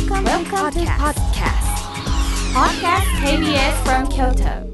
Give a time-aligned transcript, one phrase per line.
[0.00, 1.60] Welcome, Welcome to podcast.
[2.54, 3.04] Podcast.
[3.22, 4.66] KBS from Kyoto.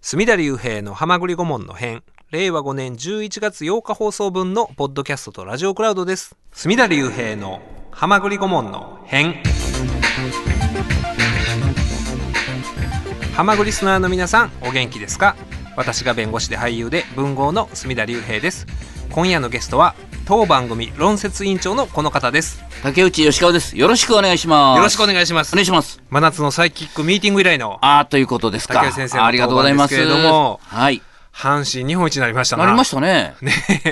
[0.00, 2.02] 隅田隆平の浜栗顧問の編。
[2.30, 6.34] 令和5年11月8日放送分のポッドキャストとラジオクラウドです。
[6.52, 9.34] 隅田隆平の浜栗顧問の編。
[13.34, 15.36] 浜栗リスナーの皆さんお元気ですか？
[15.76, 18.66] 私が弁護士で俳優で文豪の隅田隆平です。
[19.10, 19.94] 今夜のゲストは
[20.26, 23.76] 当番組論説委員長のこの方です竹内義川です。
[23.78, 24.78] よろしくお願いします。
[24.78, 26.02] よろしくお願いしますお願いします。
[26.10, 28.74] 真夏のサイキックミーティング以来のああ、ということですか。
[28.74, 29.94] 竹内先生のありがとうございます。
[29.94, 31.02] けれどもはい。
[31.34, 33.34] 阪神日本一になりましたななりましたね。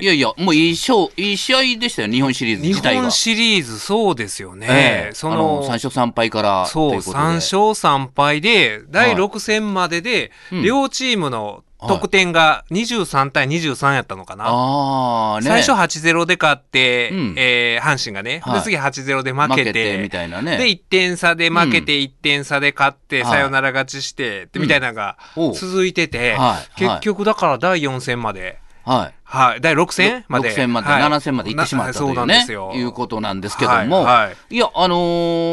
[0.00, 3.02] いやいや、もういい勝いい試合でしたよ、日本シリーズ日自体が。
[3.02, 15.46] 本シリーズそうですよね、ええそあのの3勝3敗からそうということで3勝3敗で第はい6戦まででうん両チームの得点が23対23やったのかな、ね。
[15.46, 17.34] 最初8-0で勝って、うん。
[17.36, 18.54] えー阪神がね、はい。
[18.58, 19.64] で次8-0で負負けて。
[19.64, 20.56] けてみたいなね。
[20.58, 23.32] で1点差で負けて1点差で勝って、はい。
[23.32, 25.16] サヨナラ勝ちして、でみたいなのが
[25.54, 26.78] 続いてて、はい。
[26.78, 29.14] 結局だから第4戦まで、はい。
[29.24, 30.50] はい、第6戦まで。
[30.50, 31.02] 6戦まで、はい。
[31.02, 32.72] 7戦まで行ってしまったというなそうなんねですよ。
[32.74, 34.26] いうことなんですけども、はい。
[34.26, 34.54] はい。
[34.54, 34.96] いや、あの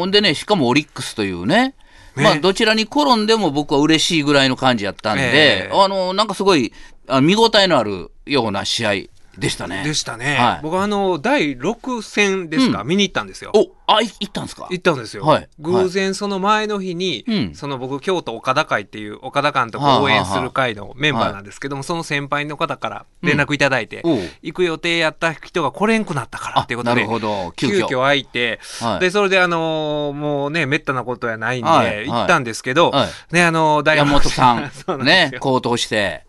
[0.06, 1.74] ーでね、しかもオリックスというね、
[2.16, 2.24] ね。
[2.24, 5.70] まあ、どちらに転んでも僕は嬉しいぐらいの感じやったんで、ええ。
[5.72, 6.72] あのーなんかすごい、
[7.06, 8.92] あ見応えのあるような試合
[9.38, 9.82] でしたね。
[9.84, 10.60] でしたね、はい。
[10.62, 13.52] 僕あの第6戦ですか、う見に行ったんですよ。
[13.54, 14.66] お、あ、い行ったんですか？
[14.70, 15.48] 行ったんですよ、はい。
[15.60, 17.54] 偶然その前の日に、うん。
[17.54, 24.18] その僕京都岡田会っていう岡田監督はあを応援する会のメンバーなんですけども、その先輩の方から連絡いただいて、おう。
[24.42, 27.86] 行く予定やった人が来れんくなったからあっていうことでなるほど、急急遽。
[27.86, 29.00] 遽空いて、はい。
[29.00, 32.06] でそれであのーもうねめったなことやないんで、はい。
[32.08, 33.34] 行ったんですけど、はい。
[33.34, 34.70] ねあのー第山本さん
[35.04, 36.24] ね高騰して、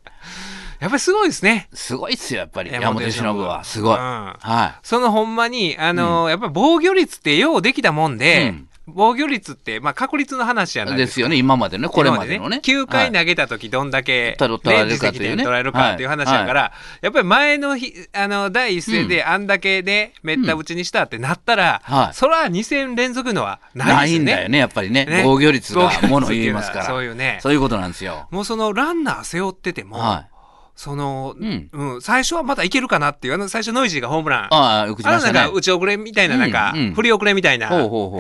[0.82, 2.72] やっぱりすごいですねすごいっすよ、やっぱり。
[2.72, 3.64] 山山本由伸伸は。
[3.64, 3.98] すごい。
[3.98, 10.86] うんはそのほんまに、あのーやっぱり防御率ってようできたもんで、うん防御率って、まあ、確率の話じゃい。
[10.88, 11.08] ないですか。
[11.10, 12.62] ですよね、今までね、これまでのね。
[12.64, 16.72] 9回はい投げた時どんだけ、取取られるかというね取られるかっていう話だから、
[17.02, 24.34] やっぱり前の日、あの、第一戦であんだけで、めった打ちにしたってなったら、はいそら2戦連続のはなないいですよね。
[24.34, 25.06] んだよね、やっぱりね。
[25.06, 26.86] ね防御率がもの言いますから。
[26.86, 28.28] そういうねそういうことなんですよ。
[28.32, 30.31] もうそのランナー背負ってても、はい。
[30.76, 31.70] その、うん。
[31.72, 34.54] うん、最初はまたいけるかなっていう、あの最初ノイジーがホームラン。
[34.54, 35.52] ああ、よくしあのなんかましたね。
[35.54, 37.70] 打ち遅れみたいな、なんかうんうん、振り遅れみたいな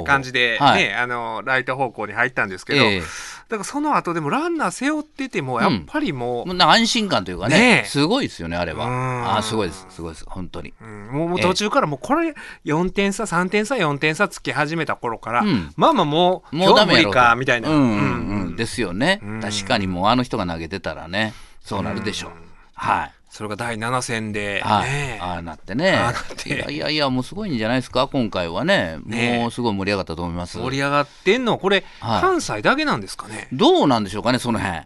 [0.05, 0.83] 感じで、はい。
[0.83, 2.99] ね、あの、ライト方向に入ったんですけど、ええ。
[2.99, 7.81] だからその後でもランナー背負ってても、やっぱりもう、もうなんか安心感というかねね。
[7.83, 8.85] えすごいですよね、あれは。
[8.85, 9.25] うん。
[9.25, 10.73] ああ、すごいです、すごいです、本当に。
[10.81, 11.07] うん。
[11.11, 12.33] もうもう途中からもうこれ
[12.65, 15.71] 4点差、3点差、4点差つき始めた頃から、うん。
[15.75, 17.69] まあまあもう、もうダメか、みたいな。
[17.69, 17.97] うんうんうう
[18.45, 18.55] んん。
[18.55, 19.19] ですよね。
[19.23, 19.41] うん。
[19.41, 21.33] 確かにもうあの人が投げてたらね、
[21.63, 22.31] そうなるでしょう。
[22.73, 23.11] はい。
[23.29, 25.97] それが第7戦で、はい、ねああなってね。
[26.45, 28.09] いやいやいやもうすごいんじゃないですか？
[28.11, 28.97] 今回はね。
[29.05, 30.57] ねもうすごい盛り上がったと思います。
[30.57, 32.21] 盛り上がってんの、これ、はい。
[32.21, 33.47] 関西だけなんですかね？
[33.53, 34.79] どうなんでしょうかねその辺。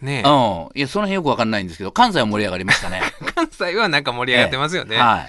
[0.00, 0.78] ねうん。
[0.78, 3.02] いやその辺よくわかんないんですけど関西は盛り上がりましたね。
[3.34, 4.96] 関西はなんか盛り上がってますよね。
[4.96, 5.28] はい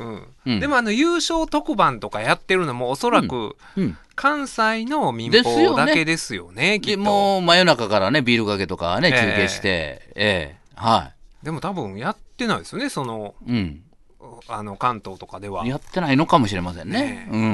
[0.00, 0.26] うん。
[0.46, 0.60] うん。
[0.60, 3.96] でもあの優勝特番とかやってるのもおそらくうん。
[4.16, 7.02] 関西の民放だけですよね、きでっと。
[7.02, 9.20] もう真夜中からねビールかけとかねええ。
[9.32, 9.68] 中継して。
[10.14, 10.56] ええ。
[10.74, 11.12] は
[11.42, 13.82] でも多分やってないですよね、その、いうん。
[14.48, 15.66] あの関東とかでは。
[15.66, 17.00] やってないのかもしれませんね。
[17.00, 17.40] ねうん。
[17.40, 17.44] う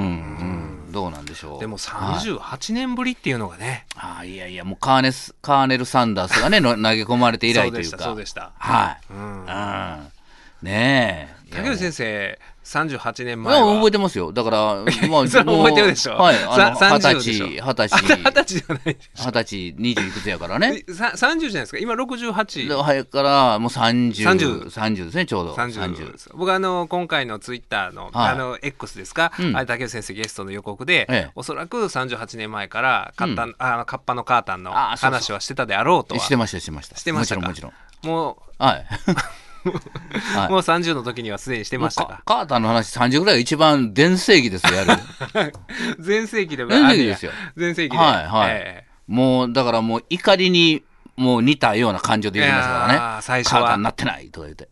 [0.89, 0.93] ん。
[0.93, 1.61] どうなんでしょう。
[1.61, 2.29] でもはい。
[2.29, 8.03] 38年ぶりっていうのがね、ああいやいやもうカーネスカーネル・サンダースがねの投げ込まれて以来というか。
[8.03, 9.13] そうでした、はい。
[9.13, 9.41] うん。
[9.41, 10.13] うん。
[10.63, 11.36] ねえ。
[11.51, 13.75] 竹内先生、38年前は。
[13.75, 14.33] 覚えてますよ。
[14.33, 14.59] だから、
[15.09, 16.37] まあ、それは覚えてるでしょもうはい。
[16.37, 18.81] 二十30歳、二十あ歳、二十歳じゃない
[19.15, 20.83] 二十歳、二十いくつやからね。
[20.91, 20.95] ょ。
[20.95, 21.79] さ30じゃないですか？
[21.79, 22.69] 今68。
[22.69, 25.55] ではいから、もう三十、30三十ですね、ちょうど。
[25.55, 36.97] 30です僕あの今回のツイッターの,、はいあの X ですか、うんあれ竹内先生ゲストの予告で、ええおそらく38年前からカッあのカッパのカータンの話はしてたであろうとはしてました、してました。
[36.97, 37.47] してましたか？
[37.47, 38.13] もちろん、もちも
[38.59, 38.69] ろん。
[38.69, 38.87] はい。
[39.73, 40.51] う、はい。
[40.51, 44.93] もう30の時にはすでにしてましたかカカーターの話30ぐらいが一番全盛期ですよ、やる。
[45.99, 47.33] 全盛期でも全盛期ですよ。
[47.57, 47.99] 全盛期で。
[47.99, 48.51] はいはい。
[48.51, 50.83] えもう、だからもう怒りに、
[51.17, 53.23] もう似たような感情で言ってましたからね。
[53.23, 53.61] 最初は。
[53.61, 54.69] カーターになってないとか言って。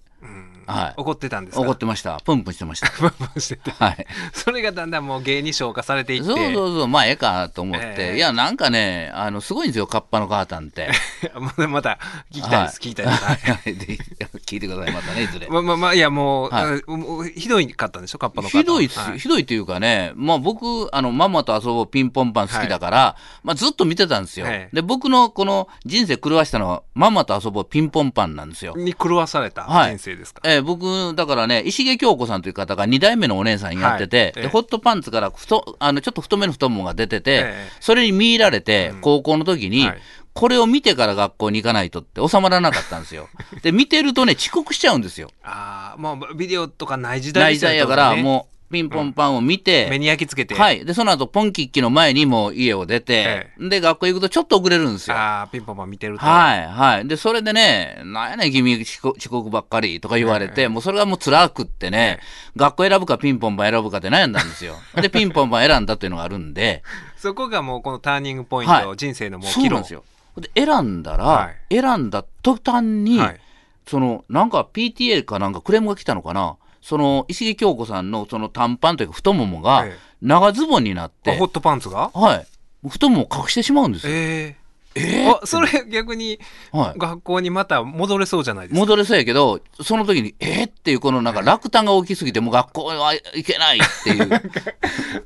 [0.66, 0.94] はい。
[0.96, 1.61] 怒ってたんですか？
[1.62, 2.20] 怒ってました。
[2.20, 2.90] プンプンしてました。
[2.96, 3.70] プンプンしてて。
[3.72, 4.06] はい。
[4.32, 6.26] それがだんだんもう芸に昇華されていって。
[6.26, 8.16] そうそうそう、まあええかと思って、ええ。
[8.16, 10.90] いや、なんかね、あの、すごいんですよ、カッパのカータンって。
[11.38, 11.99] まだまた
[12.32, 12.69] 聞きたいです、はい。
[12.69, 13.37] 聞きたいです、はい。
[13.52, 13.75] はい。
[13.75, 13.99] で
[14.46, 15.49] 聞いてください、またね、いずれ。
[15.49, 16.90] まあまあまあいやもう,、はい。
[16.90, 18.19] もうひどいかったんでしょ？
[18.19, 24.46] カッパの方ひどいはひどいっていうかね、まあ僕、あの、ママと遊ぼうピンポンパン好きだから、まあずっと見てたんですよ。
[24.49, 28.75] ええで、僕のこの人生狂わしたのは、ママと遊ぼうピンポンパンなんですよ。
[28.76, 29.90] に狂わされたはい。
[29.90, 34.26] 人生ですか、ええー僕、だからね、石毛京子さんという方が2代目のお姉さんやってて、はい。
[34.26, 37.68] ええでホットパンツから太あのちょっと太めの太ももが出てて、ええ。
[37.80, 39.98] それに見入られて、高校の時に、はい。
[40.34, 43.28] これを見てから学校に行かないとって収まらなかったんですよ。
[43.62, 45.30] で、見てるとね、遅刻しちゃうんですよ。
[45.44, 48.22] ああ、もうビデオとかない時代大ですよ体やから、ね。
[48.22, 50.61] もう、ピンポンパンを見て、目に焼き付けて。
[50.61, 50.84] はい。
[50.84, 55.16] で、その後、ポンキッキの前にもう家を出て、で、学校行くとちょっと遅れるんですよ。
[55.16, 56.25] ああ、ピンポンパン見てると。
[56.25, 57.06] はい、はい。
[57.06, 59.00] で、それでね、なんやねん、君遅
[59.31, 62.19] 刻、ばっかりとか言われて、もうそれがもう辛くってね、
[62.56, 64.76] 学校選ぶかピンポンパン選ぶかって悩んだんですよ。
[65.00, 66.82] で、ピンポンパン選んだっていうのがあるんで、
[67.17, 70.05] そこがもうこのターニングポイント、はい人生のもう岐んですよ。
[70.37, 73.40] で、選んだら、は選んだ途端に、はい
[73.87, 82.10] その、なんか PTA かなんかクレームが来たのかな、その、石木京子さんのその短パンというか太ももがええ長ズボンになって、あホットパンツが？
[82.14, 82.46] はい。
[82.86, 84.12] 太ももを隠してしまうんですよ。
[84.14, 84.56] え
[84.96, 86.38] ええあ、それ逆に
[86.73, 86.99] はい。
[86.99, 88.81] 学校にまた戻れそうじゃないですか？
[88.81, 90.69] 戻れそうやけど、その時に、えー？
[90.69, 94.52] っていうこのなんか落胆が大きすぎて、もう学校は行けないっていう。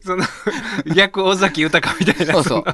[0.00, 0.24] その
[0.94, 2.32] 逆尾崎豊みたいな。
[2.34, 2.64] そうそう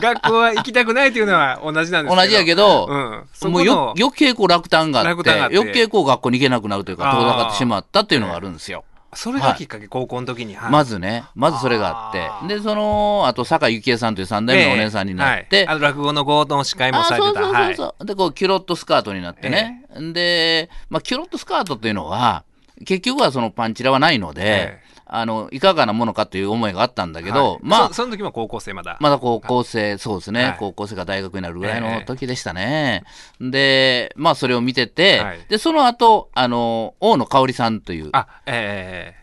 [0.00, 2.22] 学校は行きたくないっていうのは同じなんですけど。
[2.22, 3.22] 同じやけど、うん。
[3.32, 8.84] そもうよ余計こう落胆があって余計こう学校に行けなくなるというか、遠ざかってしまったっていうのがあるんですよ。
[9.16, 10.54] それがきっかけ、高校の時に。
[10.54, 10.70] はい。
[10.70, 12.54] まずね、まずそれがあって。
[12.54, 15.76] で、その、あと、坂井幸恵さんという三代目のお姉さんになって、ええはい。
[15.76, 17.40] あの落語の合同司会もされてた。
[17.40, 18.04] あそうそう。
[18.04, 19.84] で、こう、キュロットスカートになってね。
[20.12, 22.44] で、まあ、キュロットスカートっていうのは、
[22.84, 27.58] 結局はそのパンチラはないので、ええあの、いかがなものかという思いがあったんだけど、はい。
[27.62, 28.96] まあそ、その時も高校生まだ。
[29.00, 30.56] まだ高校生、そうですね、はい。
[30.58, 33.04] 高校生が大学になるぐらいえのえ時でしたね。
[33.40, 35.38] で、まあ、それを見てて、はい。
[35.48, 38.10] で、その後、あの、大野香織さんという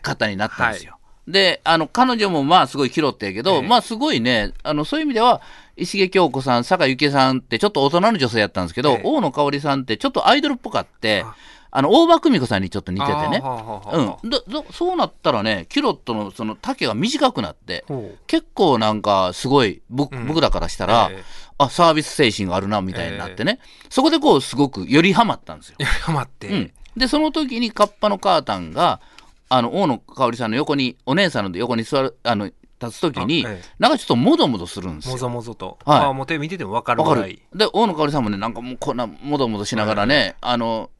[0.02, 0.98] 方になったんですよ。
[1.28, 5.40] で、あの、彼女もまあすごい拾ってやけど、ええまあすごいね、あの、そういう意味では、
[5.76, 9.00] 石毛京子さん、坂井幸恵さんってちょっと大人の女性やったんですけど、ええ。
[9.04, 11.36] 大野香織さんってちょっとアイドルっぽかってあ、あ
[11.82, 13.42] の、大場久美子さんにちょっと似ててね。
[13.44, 14.16] うん。
[14.72, 17.84] そうなったらね、キュロットのその丈が短くなって、
[18.26, 21.24] 結構なんかすごい、僕,、うん僕らからしたら、ええ
[21.58, 23.60] あ、サービス精神があるな、みたいになってね。
[23.88, 25.76] そこでこう、すごくよりハマったんですよ。
[26.02, 26.48] ハマって。
[26.48, 29.00] うん、でその時にカッパのカータンが
[29.48, 32.50] あの大野香織さんの横にお姉さんの横に座るあの
[32.80, 35.18] 立つ時に、あええなんかちょっともどもどするんですもよ。
[35.18, 35.78] ぞもぞと。
[35.84, 37.42] はいあもう手見てても分かるわかるぐらい。
[37.54, 40.90] で大野香織さんもねなんかもうこんなもどもどしながらね、あの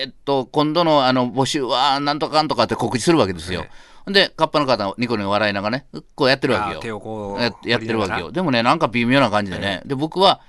[0.00, 3.66] えっと今度のあの募集はなんとかかんとかって告知するわけですよ。
[4.06, 6.92] でカッパのカータンをニコニコ笑いながらねこうやってるわけよあ手。
[6.92, 8.32] をこうややってるわけよ。。
[8.32, 9.82] でもね、なんか微妙な感じでね。
[9.84, 10.40] で、僕は、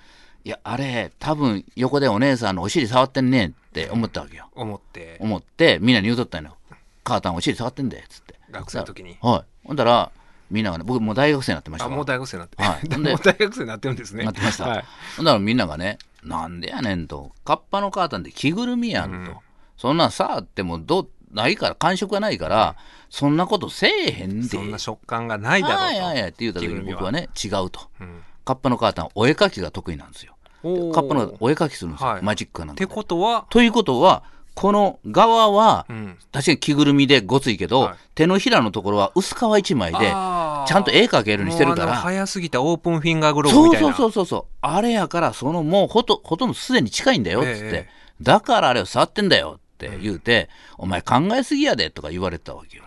[0.43, 4.49] いや、あれ、多分横でお姉さんのお尻触ってんねんって思ったわけよ。
[4.55, 6.57] 思って、思って、みんなに言うとったんよ。
[7.03, 8.35] カータンお尻触ってんで、つって。
[8.51, 9.17] 学生の時に。
[9.21, 9.67] はい。
[9.67, 10.11] ほんだら、
[10.49, 12.61] みんながね、僕もう大学生になってましたあ、わもう大学生になって。
[12.61, 14.23] はいで もう大学生になってるんですね。
[14.25, 14.67] なってました。
[14.67, 14.85] はい。
[15.17, 17.31] ほんだらみんながね、なんでやねんと。
[17.45, 19.31] カッパのカータンって着ぐるみやんと。
[19.31, 19.37] うん
[19.75, 22.77] そんなんさあってもどう、ないから、感触がないから、
[23.09, 24.47] そんなことせえへんで。
[24.47, 25.83] そんな食感がないだろうと。
[25.83, 27.89] はいはいはいって言った時に僕はね、違うと。
[27.99, 30.35] うんカッパのカータンはお絵描きが得意なんですよ。
[30.61, 32.09] カッパのお絵描きするんですよ。
[32.09, 32.85] はいマジックかなんかで。
[32.85, 34.23] ってことは、ということは、
[34.55, 36.17] この側は、うん。
[36.31, 41.95] 確かに着ぐるみでごついけど、はい手のひらのところは薄皮一枚で、ちゃんと絵描けるようにしてるから。
[41.95, 43.87] 早すぎたオープンフィンガーグローブみたいな。
[43.87, 44.55] そうそうそうそう。
[44.61, 52.83] あれやから、そのもうほとほとんどすでに近いんだよっつって、ええだからあれを触ってんだよって言うて、お前考えすぎやでとか言われてたわけよ。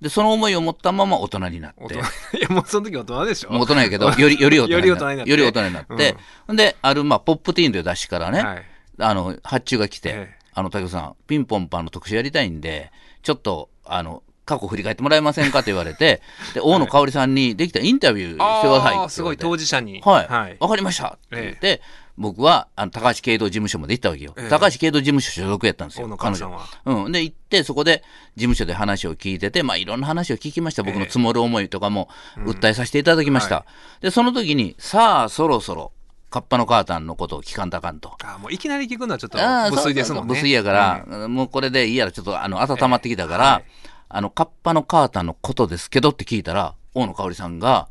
[0.00, 1.94] で、その思いを持ったまま大人になって。
[2.38, 6.16] いや、もうその時大人でしょもう大人やけど、より、より大人より大人になってより大人になって。
[6.54, 8.64] で、ある、まあ、ポップティーンという雑誌からね、はい
[9.00, 12.90] あの、発注が来て、ええあの、竹雄さん、ピンポンパンの特集やりたいんで、
[13.22, 16.20] ちょっと、あの、過去振り返ってもらえませんかと言われて、
[16.52, 20.00] で、大野香織さんにできたインタビューしてくださいってすごい当事者に。
[20.04, 20.26] はい。
[20.26, 20.58] わ、はい。
[20.58, 21.80] かりましたって言って、
[22.16, 24.34] 僕は、あの、高橋慶道事務所まで行ったわけよ。
[24.36, 26.06] ええ高橋慶道事務所所属やったんですよ。
[26.06, 27.12] 大野香織さんはうん。
[27.12, 28.02] で、行って、そこで
[28.34, 30.82] 事務所で話を聞いてて、まあ、いろんな話を聞きました。
[30.82, 33.54] 僕の積もる思いとかも、訴えさせていただきました。
[33.56, 33.66] は
[34.00, 35.92] で、その時に、さあ、そろそろ、
[36.30, 38.16] カッパのカータンのことを聞かんとあかんと。
[38.22, 40.34] あーもういきなり聞くのはちょっとああ無粋ですもんね。
[40.34, 43.62] 無粋やから、もうこれでいいやら、ちょっとあの温まってきたから、
[44.08, 47.88] あの、カッパのカータンのことですけどって聞いたら、大野香織さんが、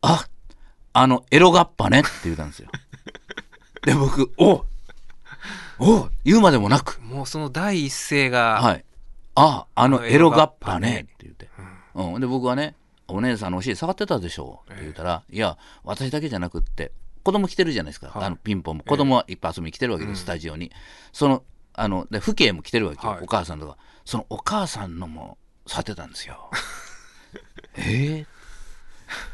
[0.00, 0.26] あ
[0.92, 2.68] あの、エロガッパねって言ったんですよ。
[3.84, 4.64] で、僕、お
[5.78, 8.84] お言うまでもなく、もうその第一声が、はい。
[9.34, 11.48] ああの、エロガッパねって言って。
[11.94, 12.20] うん。
[12.20, 12.74] で、僕はね、
[13.08, 16.92] お姉さんのお尻触ってたでしょって言ったら、いや、私だけじゃなくって、
[17.26, 18.06] 子供来てるじゃないですか。
[18.06, 18.24] はい。
[18.24, 18.84] あの、ピンポンも。
[18.84, 20.70] 子供はいっぱい遊びに来てるわけです、スタジオに。
[21.12, 21.42] その、
[21.74, 23.24] あの、で、父兄も来てるわけよ、はい。
[23.24, 23.76] お母さんとか。
[24.04, 26.48] そのお母さんのも触ってたんですよ。
[27.76, 28.26] ええ？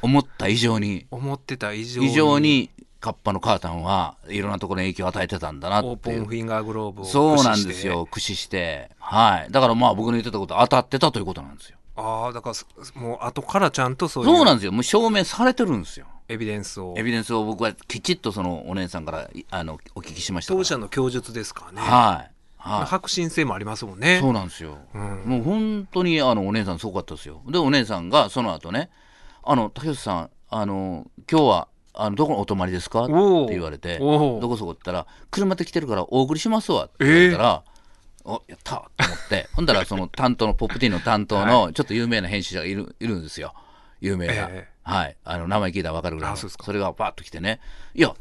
[0.01, 2.07] 思った以上に、思ってた以上に。
[2.07, 8.07] 以上にカッパのカータンはいろんなところに影響を与えてたんだなってオープンフィンガーグローブをそうなんですよ。
[8.07, 8.91] 駆使して。
[8.99, 9.53] はい。
[9.53, 11.77] だからまあ僕の言ってたこと当たってたということなんですよ。
[11.97, 14.31] ああだからそもう後からちゃんとそういう。
[14.31, 14.73] そうなんですよ。
[14.73, 16.95] もう証明されてるんですよエビデンスを。
[16.97, 22.33] エビデンスを僕はきちっとそのお姉さんからいあのお聞きしました当社の供述ですからね、はい。
[22.57, 22.87] はい。
[22.87, 24.19] 白真性もありますもんね。
[24.21, 25.23] そうなんですよ、ん。
[25.27, 27.43] もう本当にあのお姉さんすごかったですよ。
[27.49, 28.91] でお姉さんがその後ね
[29.45, 33.13] 「あの竹内さんあの今日はあのどこにお泊まりですか?」って
[33.51, 37.63] 言われて「おうどこそこ?」って言ったら「車で来てるからお送りしますわ」って言われたら
[38.25, 39.49] 「おやった!」と思って。
[39.55, 43.55] ほんだらその担当のポップティーンの担当のちょっと有名な編集者がいるいるんですよ。
[44.01, 45.17] 有名な、ええはい。
[45.25, 46.35] あの名前聞いたら分かるぐらいの。
[46.35, 46.73] あそうですか。
[46.73, 47.61] れがバーッと来てね
[47.95, 48.15] 「いや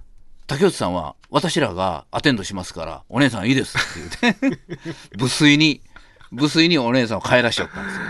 [0.47, 3.77] 竹内さんは私らがアテンドしますからお姉さんいいです」
[4.21, 4.59] って言って。
[5.17, 5.81] 無粋に
[6.29, 8.01] 無粋にお姉さんを帰らしちゃったんですよ。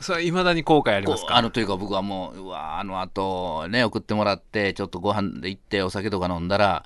[0.00, 1.36] それはいまだに後悔ありますか？
[1.36, 6.84] あのというか僕はもううわあのあとね送ってもらってちょっとご飯で行ってお酒とか飲んだら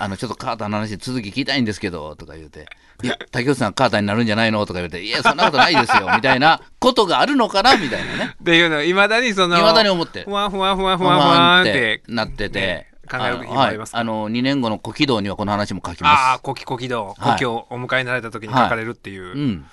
[0.00, 2.66] あのちょっとカーターの話続き聞きたいんですけどとか言うて
[3.04, 7.76] 「いや竹内さんカーターになるんじゃないの?」とか言うて「いやそんなことないですよ」みたいなことがあるのかな？
[7.76, 8.34] みたいなね。
[8.40, 10.24] っていうのいまだにそのいまだに思って。
[10.24, 17.32] ふわふわふわふわふわってなってて、ね考えるありますはい、あの2年後の古軌道にはこの話も書きああま古希古希道はい。
[17.32, 19.38] 故郷をお迎えになられた時に書かれるっていう、す。
[19.38, 19.66] うん、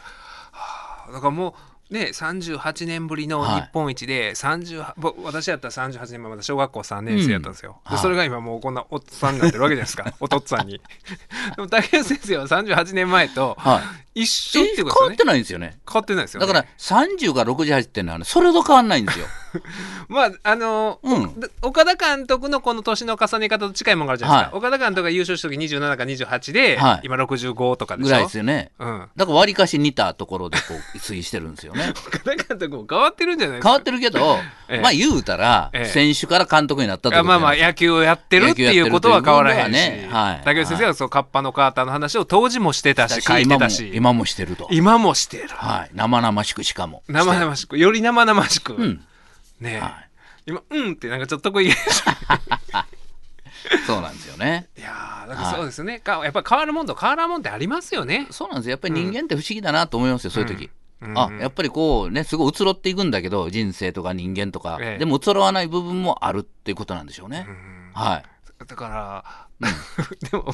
[1.13, 1.53] だからもう
[1.89, 7.91] ね38年ぶりの日本一で、38ぼ私やったら38年前まだ小学校3年生やったんですよ、うん。
[7.91, 7.97] はい。
[7.97, 10.13] でそれが今もうこんなおっさんになってるわけじゃないですか。
[10.19, 10.81] おとっつぁんに。
[11.55, 13.81] でも竹内先生は38年前とはい。
[14.21, 15.05] 一緒ってことですよね。
[15.05, 15.77] わってないんですよね。
[15.87, 19.25] 変わってないですよ、ね、だから30から68っていうのはね、それほど変わんないんですよ。
[20.09, 21.39] まああのうん。
[21.39, 24.69] で岡田監督のこの年の重ね方と近いものがあるじゃないですか、はい。
[24.69, 27.01] 岡田監督が優勝した時27か28で、はい。
[27.03, 28.07] 今65とかでしょ？
[28.07, 28.71] ぐらいですよね。
[28.79, 31.93] うん、だから割かし似たところでこう推移してるんですよね。
[32.07, 33.69] 岡田監督も変わってるんじゃないですか？
[33.69, 34.79] 変わってるけど、 ええ。
[34.81, 35.85] まあ言うたら、ええ。
[35.85, 40.09] 選手から監督になったとまあまあや野球をやってるっていうことは変わらへんし、ね。
[40.11, 40.41] はい。
[40.43, 43.91] 竹内先生はそうカッパのカーターの話を当時もしてたし書いてたし。
[43.93, 44.69] 今も今もしてると。
[44.71, 45.89] 今もしてるはい。
[45.93, 47.03] 生々しくしかも。
[47.09, 49.01] 生々しくより生々しく、うん。
[49.59, 50.05] ねえ、は
[50.45, 51.71] 今うんってなんかちょっと得意
[53.85, 54.69] そうなんですよね。
[54.77, 58.71] いやーだからそうですよね、かやっぱ変わるもんと変わらんもんってありますよねそうなんですよ。
[58.71, 60.69] やっぱり人間って不思議だなと思いますよ、そういう時。
[61.01, 67.45] うんあ、やっぱりこうね、すごい移ろっていくんだけど、人生とか人間とか、ええでも移ろわない部分もあるっていうことなんでしょうね。
[67.93, 68.65] はい。
[68.65, 70.53] だから、でも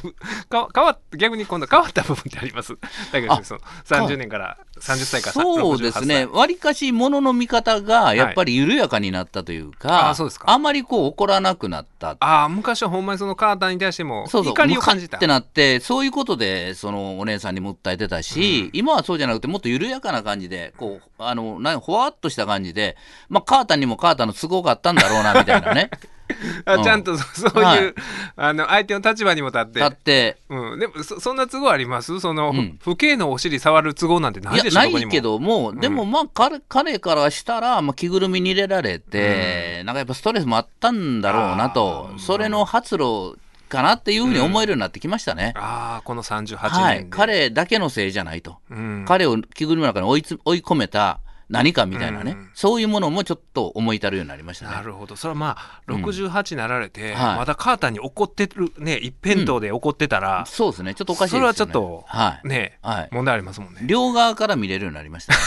[0.49, 2.77] か変わっ逆に今度変わった部分ってあります？
[3.11, 3.59] だけどその。
[3.85, 6.25] 30年から30歳からさそうですね。
[6.25, 6.39] 68歳。
[6.39, 10.49] わりかし物の見方がやっぱり緩やかになったというか、あそうですか。
[10.49, 12.15] あんまりこう怒らなくなった。
[12.19, 15.17] ああ昔はほんまにそのカーターに対してもそうそう、怒りを感じた。
[15.17, 22.95] ってなって、そういうことで、そのお姉さんにも訴えてたし、今はそうじゃなくて、もっと緩やかな感じで、こう、あの、なほわっとした感じで、
[23.29, 25.89] まあ、カータンにもカータンの都合があったんだろうな、みたいなね。
[26.65, 26.79] うん。
[26.81, 27.93] あちゃんとそ そういう、はい。
[28.35, 29.79] あの相手の立場にも立って。
[29.79, 32.19] だって、うん、でもそそんな都合あります？
[32.19, 32.79] その、うん。
[32.83, 34.79] 不敬のお尻触る都合なんてないでしょ？
[34.79, 43.33] ないけども、でもまあ、彼、彼からしたら、まあ、着ぐるみに入れられて、なんかやっぱストレスもあったんだろうなと、それの発露
[43.69, 45.53] かなっていうふうに思えるようになってきましたね。
[45.55, 47.07] ああこの38年で、はい。
[47.09, 48.57] 彼だけのせいじゃないと。
[48.69, 51.19] うん、彼を着ぐるみの中に追いつ追い込めた
[51.49, 54.71] 何かみたいなね、うんそういうものもちょっと思い至るようになりましたね。
[54.71, 61.41] なるほどそれはまあ68になられて、はいまだカーターに怒ってるね一辺倒で怒ってたら、そうですね、ちょっとおかしいですよね。
[61.41, 62.47] それはちょっとはい。
[62.47, 63.09] ね、はい。
[63.11, 65.39] 問題ありますもんね両側から見れるようになりました、ね。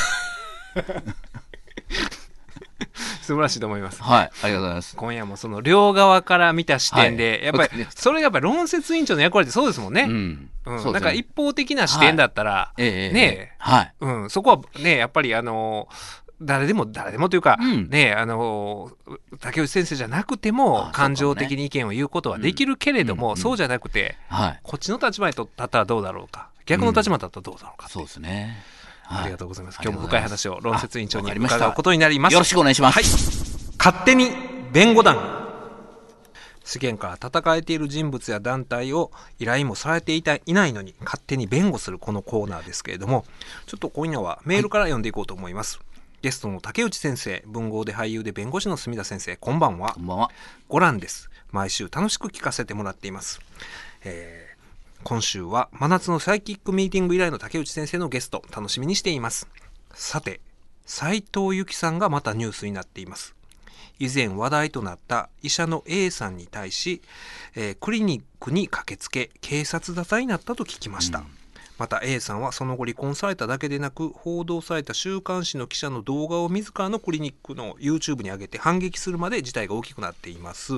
[3.23, 4.03] 素晴らしいと思います。
[4.03, 4.31] はい。
[4.43, 4.97] ありがとうございます。
[4.97, 7.45] 今夜もその両側から見た視点で、はい。
[7.45, 10.51] やっぱりそれがやっぱり論説委員長の役割ってそうですもんね、うん。
[10.67, 10.85] うん。
[10.85, 10.93] ね。
[10.93, 13.53] なんか一方的な視点だったら、ええええねえ。
[13.59, 13.93] はい。
[14.01, 15.89] うん、そこはねやっぱりあの
[16.41, 17.89] 誰でも誰でもというか、うん。
[17.89, 18.91] ねあの
[19.41, 24.61] 竹内先生じゃなくてあも感情的に意見を言うことはできるけれども、うんそうじゃなくてはい。
[24.63, 26.49] こっちの立場に立ったらどうだろうか。
[26.67, 28.57] 逆の立場だったらどうだろうか、そうですね。
[29.09, 32.95] ありがとうございます、は今日も深い話を論説委員長にあわかりました伺うことになりますよろしくお願いします。
[32.95, 33.05] はい。
[33.79, 34.31] 勝手に
[34.73, 35.47] 弁護団。
[36.65, 43.25] 世間から叩かれている人物や団体を依頼もされていたいないのに勝手に弁護するこのコーナーですけれども
[43.67, 45.79] ちょっと今夜はメールから読んでいこうと思います、
[46.23, 49.93] ゲストの竹内先生文豪で俳優で弁護士の墨田先生こんばんは。
[49.93, 50.31] こんばんは。
[50.69, 51.31] ご覧です。
[51.53, 53.41] 毎週楽しく聞かせてもらっています、
[54.05, 54.46] えー
[55.09, 59.47] 今週は真夏のサイキックミーティング以来の竹内先生のゲスト楽しみにしています。
[59.95, 60.41] さて
[60.85, 63.37] 斉藤由貴さんがまたニュースになっています。
[64.01, 67.03] 以前話題となった医者の A さんに対し、
[67.55, 71.23] えークリニックに駆けつけ警察沙汰になったと聞きました、
[71.79, 80.73] また A さんはその後離婚されただけでなく報道された週刊誌の記者の動画を自らのクリニックの YouTube に上げて反撃するまで事態が大きくなっています、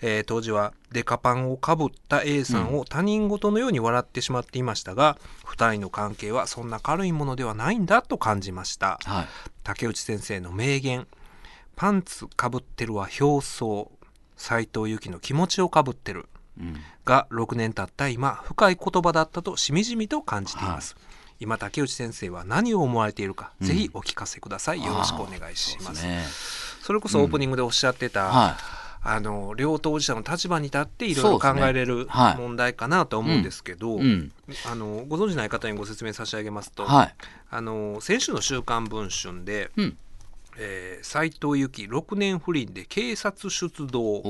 [0.00, 8.98] えー当時はデカパンをかぶった A さんを他人事のように笑ってしまっていましたが、2人の関係はそんな軽いものではないんだと感じました。
[9.04, 9.26] はい。
[9.62, 11.06] 竹内先生の名言
[11.76, 13.92] 「パンツかぶってるは表層
[14.36, 16.28] 斎藤由貴の気持ちをかぶってる」
[16.58, 16.76] うん
[17.10, 20.94] が6年経った今深い言葉だったとしみじみと感じています、
[21.40, 24.84] 今竹内先生は何を思われているか、ぜひお聞かせください。
[24.84, 26.02] よろしくお願いします。
[26.02, 26.22] すね。
[26.82, 28.56] それこそオープニングでおっしゃってた、は
[29.02, 34.32] あの両当事者の立場に立っていろいろ考えれる問題かなと思うんですけど、いうん。
[34.70, 37.14] あのご存知ない方にご説明差し上げますと、はい。
[37.50, 39.98] あの先週の「週刊文春で」うん
[40.56, 44.22] えー斉藤由貴6年不倫で警察出動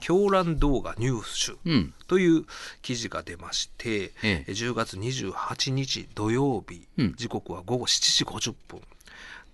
[0.00, 1.94] 狂乱動画入手うん。
[2.08, 2.44] という
[2.82, 4.52] 記事が出まして、ええ。
[4.52, 7.14] 10月28日土曜日、うん。
[7.16, 8.80] 時刻は午後7時50分。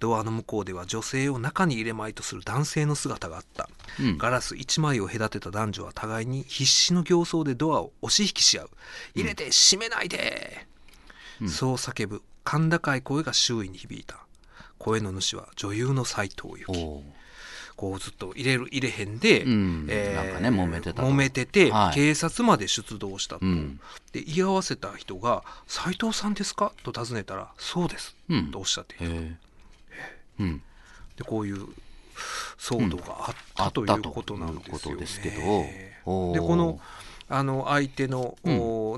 [0.00, 3.68] ドアの向こうでは女性を中に入れまいとする男性の姿があった、
[4.00, 4.18] うん。
[4.18, 8.70] ガラス1枚を隔てた男女は互いに必死の形相でドアを押し引きし合う。
[9.14, 10.66] 入れて閉めないで、
[11.40, 11.48] うん。
[11.48, 14.21] そう叫ぶ甲高い声が周囲に響いた
[14.82, 17.02] 声の主は女優の斎藤由貴。
[17.74, 19.86] こうずっと入れる入れへんで、うん。
[19.86, 19.96] なん
[20.28, 21.08] かね揉めてたと。
[21.08, 21.94] 揉めてて、はい。
[21.94, 23.80] 警察まで出動したと、うん。
[24.12, 28.50] で居合わせた人が「斎藤さんですか?」と尋ねたら「そうです」うん。
[28.50, 30.62] とおっしゃっていた、うん。
[31.16, 31.68] でこういう
[32.58, 35.06] 騒動があった、あということなんですよね。
[36.04, 36.80] でこの
[37.28, 38.36] あの相手の、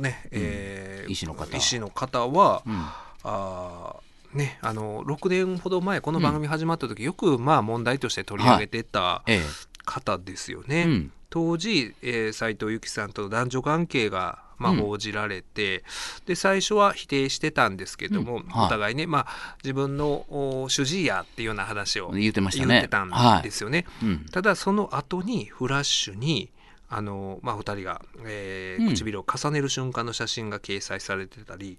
[0.01, 1.15] ねえー医
[1.61, 2.75] 師の方は、うん。
[3.23, 4.04] あー
[4.35, 9.41] ね、あの6年ほど前この番組始まった時、よくまあ問題として取り上げてたええ。
[9.85, 10.85] 方ですよね。
[10.87, 11.13] うん。
[11.31, 14.79] 当時、えー、斉藤由貴さんとの男女関係が、まあ、うん。
[14.79, 15.85] 報じられて、
[16.27, 18.49] で最初は否定してたんですけども、うん。
[18.49, 18.67] はい。
[18.67, 22.75] お互いね、まあ、自分のお主治医やっていうような話を言ってましたね。
[22.75, 23.87] 言ってたんですよね。
[24.03, 24.27] うん。
[24.33, 26.51] ただその後にフラッシュに
[26.89, 28.95] あの、まあ、2人が、えーうん。
[28.95, 31.79] 唇を重ねる瞬間の写真が掲載されてたり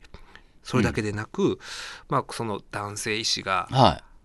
[0.66, 1.60] それだけでなく、
[2.10, 4.16] まあ、その男性医師がはい。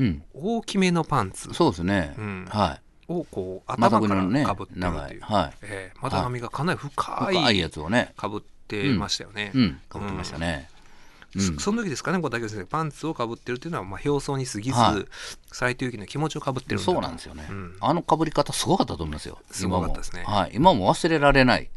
[0.00, 0.22] うん。
[0.34, 1.52] 大きめのパンツ。
[1.54, 2.14] そうですね。
[2.18, 2.46] うん。
[2.50, 2.78] は
[3.08, 3.12] い。
[3.12, 5.52] をこうま頭からかぶってる長という、いはい。
[5.62, 8.12] えー股上がかなり深深いいやつをね。
[8.16, 9.52] かぶってましたよね。
[9.54, 9.80] うん。
[9.88, 10.68] かぶってましたね。
[11.36, 11.40] うん。
[11.40, 15.06] そその時ですかね、こう竹内先生、パンツをかぶってるっていうのは、まあ、表層に過ぎず、はい。
[15.52, 17.46] 斉藤由貴の気持ちをかぶってるそうなんですよね。
[17.48, 17.76] うん。
[17.80, 20.24] あのかぶり方すごかったと思いますよすごかったですね。
[20.26, 20.50] 今もはい。
[20.54, 21.70] 今も忘れられない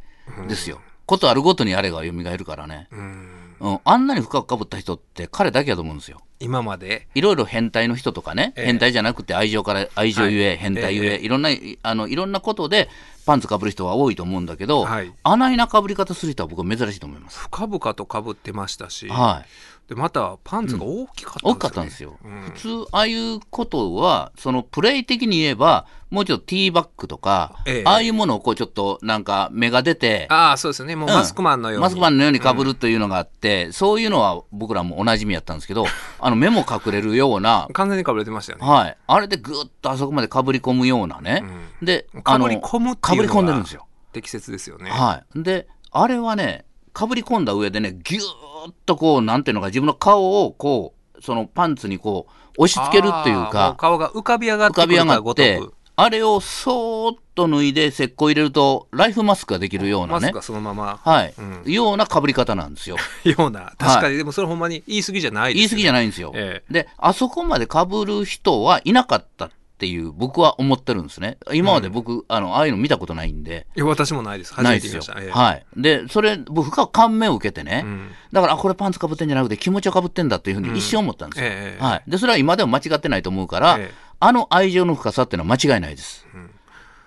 [0.47, 0.81] ですよ。
[1.05, 2.87] ことあるごとにあれが蘇るからね。
[2.91, 6.19] うんうんあんなに深くかぶった人って彼だけやと思うんですよ。
[6.39, 8.65] 今まで、いろいろ変態の人とかね、ええ。
[8.65, 10.57] 変態じゃなくて愛情から愛情ゆえ、はい。
[10.57, 11.23] 変態ゆえ、ええ。
[11.23, 12.89] いろんな、いあの、いろんなことで
[13.25, 17.39] パンツかぶる人は多いと思うんだけど、はいあないなかぶり方する人は僕は珍しいと思います。
[17.39, 19.49] 深々とかぶってましたし、はい。
[19.91, 22.17] でまたパンツが大きかったんですよ。
[22.23, 31.81] うん普通、ああいうことは、そのプレイ的に言えば、もうちょっとティーバッグとか、ええああいうものをこうちょっとなんか目が出て、ああ、そうですよね、もううんマスクマンのように。
[31.81, 35.85] マスクマンのように被るというのがあって、そういうのは僕らもおなじみやったんですけど、
[36.19, 38.67] あの目も隠れるような、完全にかぶれてましたよね。
[38.67, 38.97] はい。
[39.07, 41.43] あれでぐーっとあそこまでかぶり込むようなね。
[41.81, 43.85] で、かぶり込むかぶり込んでるんですよ。
[44.13, 44.89] 適切ですよね。
[44.89, 45.43] はい。
[45.43, 62.97] で、あれはね、かぶり込んだ上でね、ぎゅーっとこう、なんていうのか、自分の顔をこう、そのパンツにこう、押し付けるっていうあーもうか、顔が浮かび上がってく浮かび上がってく、あれをそーっと脱いで石膏入れると、ライフマスクができるようなねマスクが、そのまま、はい、うんようなかぶり方なんですよ。
[63.23, 66.31] ような、確かに、でもそれほんまに言い過ぎじゃないですよね言い過ぎじゃないんですよ。
[66.35, 69.55] えで、あそこまでかぶる人はいなかったって
[69.87, 71.37] いう、僕は思ってるんですね。
[71.53, 73.67] 今まで僕、あの、ああいうの見たことないんで。
[73.75, 74.53] いや私もないです。
[74.53, 75.37] 初ないですよめて見ました。
[75.37, 75.45] ええ。
[75.45, 75.65] はい。
[75.75, 77.83] で、それ、僕、深く感銘を受けてね。
[77.85, 81.47] うんだから、あ、これパンツかぶってんじゃなくて、気持ちをかぶってんだっていうふうに一瞬思ったんですよ。
[81.49, 82.03] ええはい。
[82.07, 86.27] で、それは今でも間違ってないと思うから、ええあの愛情の深さっていうのは間違いないです。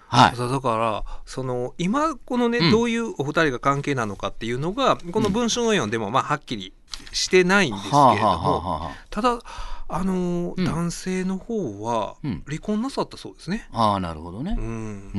[0.09, 0.37] はい。
[0.37, 6.73] だだからその今このね、うんどういうお二人が関係なのかっていうのがこの文章の読んでもまあはっきり
[7.13, 9.39] してないんですけれどもはあただ
[9.95, 13.69] あのーうん男性の方はうん離婚なさったそうですね。
[13.73, 14.61] ああ、なるほどねう。
[14.61, 14.69] んう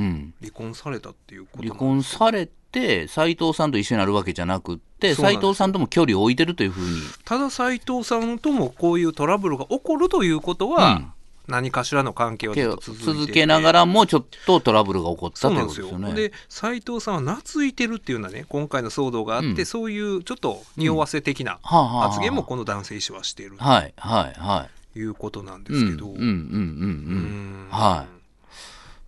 [0.02, 0.34] ん。
[0.42, 7.02] 離婚されたっていうこと離婚されて、斎藤さんと一緒になるわけじゃなくって、斎藤さんとも距離を置いてるというふうに。
[7.24, 11.14] ただ斉藤さんともこういうトラブルが起こるということは、
[11.48, 16.14] 何かしらの関係はずっと続けながらもちょっとトラブルが起こったといそうことですよね。
[16.14, 25.80] で斉藤さんは懐いてるっていうのはね今回の騒動があって、うんそういうちょっと匂わせ的な発言もこの男性医師はしているはいはいはということなんでい。
[25.80, 27.68] すけど、うんうんうんうんうん。
[27.68, 28.06] うんは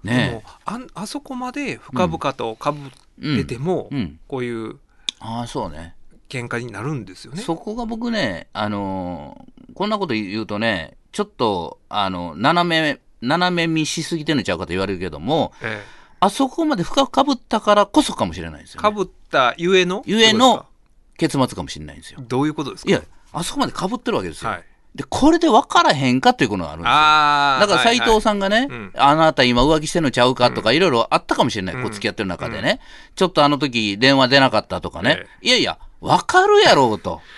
[0.03, 0.07] い。
[0.07, 2.91] でねもあんあそこまで深々とかぶっ
[3.37, 4.77] てても、うんうんこういう
[5.19, 5.95] ああ、そうね。
[6.29, 7.41] 喧嘩になるんですよね。
[7.41, 15.83] そこが僕ね、あのーこんなこと言うとね、ちょっと、あの、斜め、斜め見しすぎてんのちゃうかと言われるけども、え
[16.19, 18.83] あそこまで深くかぶったからこそかもしれないですえ、よ、ね。
[18.83, 20.67] かぶったゆえのゆえの
[21.17, 22.19] 結末かもしれないんですよ。
[22.21, 22.89] どういうことですか？
[22.91, 23.01] いや、
[23.33, 24.51] あそこまでかぶってるわけですよ。
[24.51, 24.63] はい。
[24.93, 26.93] で、これで分からへんかっていうことがあるんですよ。
[26.93, 27.59] ああ。
[27.61, 28.21] だから斎藤ん。
[28.21, 32.79] さんがね、うんあなた今浮気してんのちゃうかとかいろいろあったかもしれない、うんこう付き合ってる中でね、
[33.15, 37.21] ちょっとあの時電話出なかったとかね、いやいや、わかるやろうと。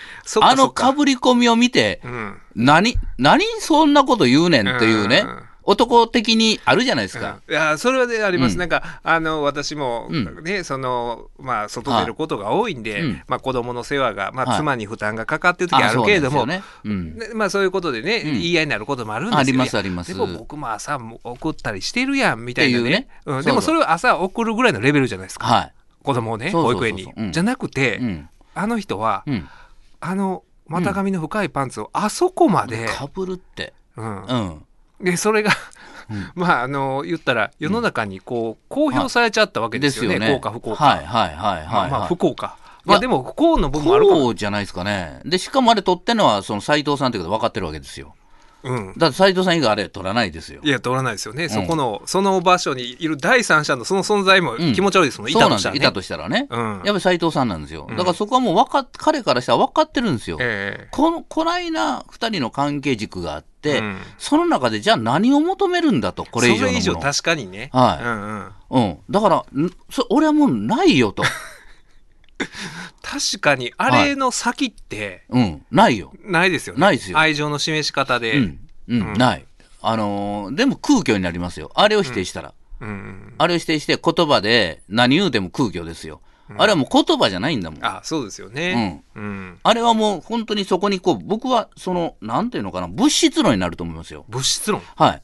[0.43, 2.37] あのかぶり込みを見て、うん。
[2.59, 5.43] 何、何そんなこと言うねんっていうね、うん。
[5.63, 7.41] 男的にあるじゃないですか。
[7.47, 8.59] いやそれはであります、うん。
[8.59, 10.43] なんかあの私も、うん。
[10.43, 13.01] ねそのまあ外出ることが多いんで、はい。
[13.03, 13.21] うん。
[13.27, 14.57] まあ、子供の世話が、まあ、はい。
[14.57, 17.27] 妻に負担がかかってる時あるけれども、そうなんですよね。
[17.27, 18.23] ねまあ、そういうことでね、ん。
[18.23, 20.13] 言い合いになることもあるんですよありますあります。
[20.13, 22.83] でも僕も朝も送ったりしてるやんみたいなね。
[22.83, 23.07] うね。
[23.25, 25.45] うん、そうそうでもそれを朝送るぐらいのレベルじゃないですか。
[25.45, 25.73] はい。
[26.03, 26.81] 子供をねそうそうそうそう。
[26.81, 28.29] 保育園に、うんじゃなくて、うん。
[28.55, 29.47] あの人は、うん。
[30.01, 33.73] あの股上の深いパンツをあそこまで、かぶるって。
[33.97, 34.65] うんうん。
[35.01, 35.51] でそれが
[36.09, 40.27] うん まああの言ったら世の中にこう公表されちゃったわけでよね,、ですすよね。
[40.27, 45.21] 幸か不幸か、はいはいはいはい、まあ、不幸かまあでも不幸の部分もあるかもじゃないですかね。
[45.25, 48.15] で、しかもあれ撮ってんのは、その斎藤さんってこと分かってるわけですよ。
[48.63, 50.61] うんだって斎藤さん以外あれ撮らないですよ。
[50.63, 56.47] いや通らないですよね、そこのその場所にいる第三者のその存在もうん気持ち悪いですもん、いそうたとしたらねいたとしたらね。
[56.49, 57.87] うんやっぱり斎藤さんなんですよ。
[57.89, 60.37] うんだからそこはもう分かっ、彼からしたら分かってるんですよ。
[60.39, 66.81] えこの、こないな二人の関係軸があって、うんその中でじゃあ何を求めるんだと、こえれ以上のもの。
[66.81, 68.97] それ以上確かにね、はいうんうん、うん。
[69.09, 71.23] だから、んそ俺はもうないよと。
[73.01, 75.65] 確かにあれの先ってうん。
[75.71, 76.13] ないよ。
[76.23, 78.59] ないですよね、ないですよ愛情の示し方で、うん。
[78.87, 79.01] うん。
[79.01, 79.45] うんない。
[79.81, 81.71] あのーでも空虚になりますよ。
[81.75, 82.53] あれを否定したら。
[82.81, 86.21] うんうんあれを否定して言葉で何言うても空虚ですよ。
[86.57, 87.85] あれはもう言葉じゃないんだもん。
[87.85, 94.25] あそうですよね、うんあれはもう本当にそこにこう、僕はその、なんていうのかな、物質論になると思いますよ。
[94.29, 94.81] 物質論？
[94.95, 95.21] はい。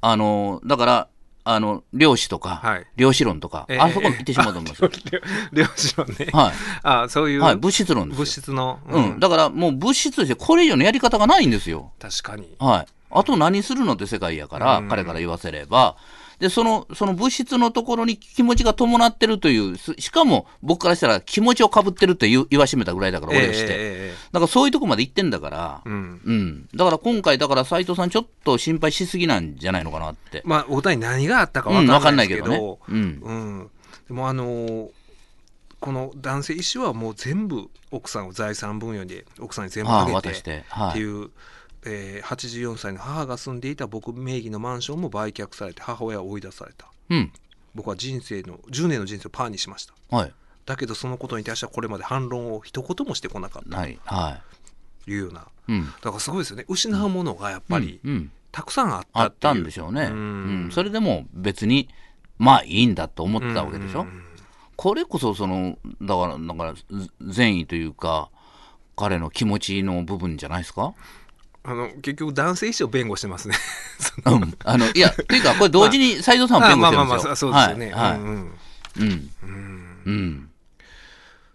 [0.00, 1.08] あのーだから、
[1.44, 4.90] あの、量子とか、はい量子論とか、ええあそこに行ってしまうと思いますよ。
[5.52, 6.52] 量子論ね、はい。
[6.82, 8.20] あそういう、はい、物質論ですよ。
[8.20, 9.20] 物質の、うん。
[9.20, 11.92] だからもう物質としてこれ以上のやり方がないんですよ。
[12.00, 12.86] 確かにはい。
[13.10, 15.96] あと何するのって世界やから、うん彼から言わせれば。
[16.38, 23.64] で、その、その物質のところに気持ちが伴ってるという、すしかも僕からしたら気持ちをかぶってるって言う言わしめたぐらいだから、俺をして。
[23.64, 26.68] ええええだからそういうとこまで行ってんだから、ええうんうん。
[26.74, 30.42] だから今回、だから斎藤さんちょっと心配しすぎなんじゃないのかなって。
[30.44, 32.78] まあお互い何があったか分かかんないけど,、どね。
[32.88, 32.96] うん。
[33.22, 33.70] うん
[34.08, 34.88] でもあのー
[35.80, 40.64] この男性医師はもう全部奥さんを財産分与で奥さんに全部はあ、あげて渡して。
[40.70, 40.90] はい。
[40.90, 41.30] っていう、
[41.84, 47.32] えー84歳の母が住んでいた僕名義のマンションも売却されて母親は追い出されたうん。
[47.74, 50.32] 僕は人生の10年の人生をパーにしましたはい。
[50.66, 53.98] だけどそのことに対してはこれまで反論を一言もしてこなかったない。
[54.04, 54.40] は
[55.04, 55.72] というようなだい。
[55.72, 55.84] うん。
[55.84, 60.02] からすごいですよね失うものがやっぱりうんうんたくさんあったあったんでしょうね。
[60.04, 60.70] ううんん。
[60.70, 61.88] それでも別に、
[62.38, 64.02] まあいいんだと思ってたわけでしょ。
[64.02, 64.22] うん
[64.76, 68.28] これこそそのだからだからず善意というか
[68.96, 70.94] 彼の気持ちの部分じゃないですか、
[71.66, 73.56] あの結局男性医師を弁護してますね。
[74.26, 77.50] うん、あのいやっていうかこれ同時に斎藤さんは弁護あまあしてるんですよ。
[77.50, 78.18] まあまあそうですよね、はいはい。
[78.18, 78.52] うんうん。
[78.96, 79.30] うん。
[79.42, 80.02] うん。
[80.04, 80.50] うん。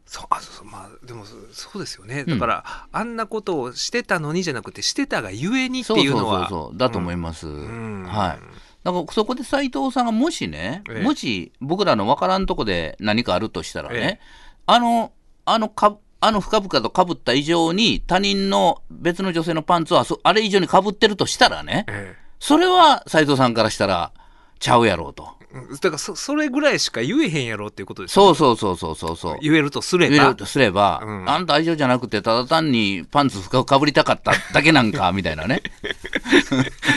[0.08, 2.26] そうあそうまあでもそそうですよね。
[2.26, 6.78] だから、あんなことをしてたのにじゃなくてしてたがゆえにってそうそうそういうのはそう。
[6.78, 7.46] だと思います。
[7.46, 8.06] ん。
[8.06, 8.40] はい。
[8.84, 11.04] だからそこで斎藤さんがもしね、ええ。
[11.04, 14.20] もし僕らの分からんとこで何かあるとしたらね、ええ。
[14.66, 15.12] あの、
[15.46, 24.12] あのか、あの深々とかぶった以上に他人の別の女性のパンツをあそあれ以上にかぶってるとしたらね、えそれは斎藤さんからしたら
[24.60, 25.38] ちゃうやろうと。
[25.82, 29.38] だからそそれぐらいしか言えへんやろっていうことですよそうそうそうそうそうそう。
[29.42, 30.16] 言えるとすれば。
[30.16, 31.30] 言えるとすれば、うん。
[31.30, 35.64] あんた愛情じゃなくて、ただ単にパンツ深くかぶりたかっただけなんか、 みたいなね。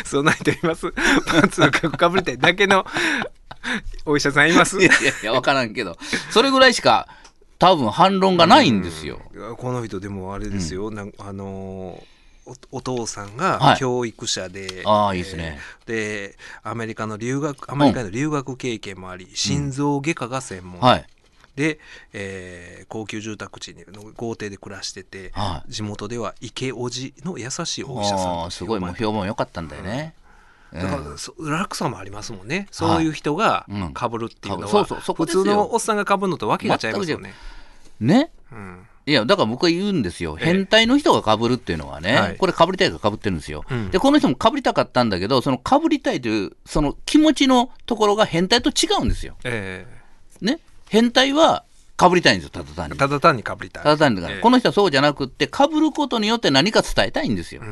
[0.04, 0.92] そんな人います。
[1.26, 2.84] パンツをかぶりたいだけの
[4.04, 4.78] お医者さんいます？
[4.80, 5.96] いやいやいや、わからんけど、
[6.30, 7.08] それぐらいしか、
[7.62, 9.20] 多分反論がないんですよ。
[9.32, 9.56] うん。
[9.56, 12.12] この人でもあれですよ、なんあのー
[12.72, 13.78] おお父さんがはい。
[13.78, 15.60] 教育者で、ああいいですね。
[15.86, 21.06] でアメリカの留学アメリカへの留学経験もあり、心臓外科が専門、はい。
[21.54, 21.78] で、
[22.12, 25.72] えー高級住宅地の豪邸で暮らしてて、はい。
[25.72, 30.14] 地元では池叔父の優しいお医者さんすごい、もう評判良かったんだよね。
[30.72, 37.34] だからそ落差もありますもんねそういう人がうんかぶるっていうのは、普通のおっさんがかぶるのとわけが違いますよね。
[38.00, 38.30] ね？
[38.50, 40.36] うんいや、だから僕は言うんですよ。
[40.38, 43.64] ええ変態の人が被るっていうのはね、はいこれ被りたいから被ってるんですよ。
[43.68, 49.36] うんで、この人も被りたかったんだけど、その被りたいという、その気持ちのところが変態と違うんですよ。
[49.44, 49.86] え
[50.40, 50.60] ね？
[50.88, 51.64] 変態は、
[51.96, 52.96] かぶりたいんですよ、ただ単に。
[52.96, 53.82] ただ単にかぶりたい。
[53.82, 57.62] ただ単にだから、ええこの人はそうじゃなくって、かぶることによって何か伝えたいんですよ。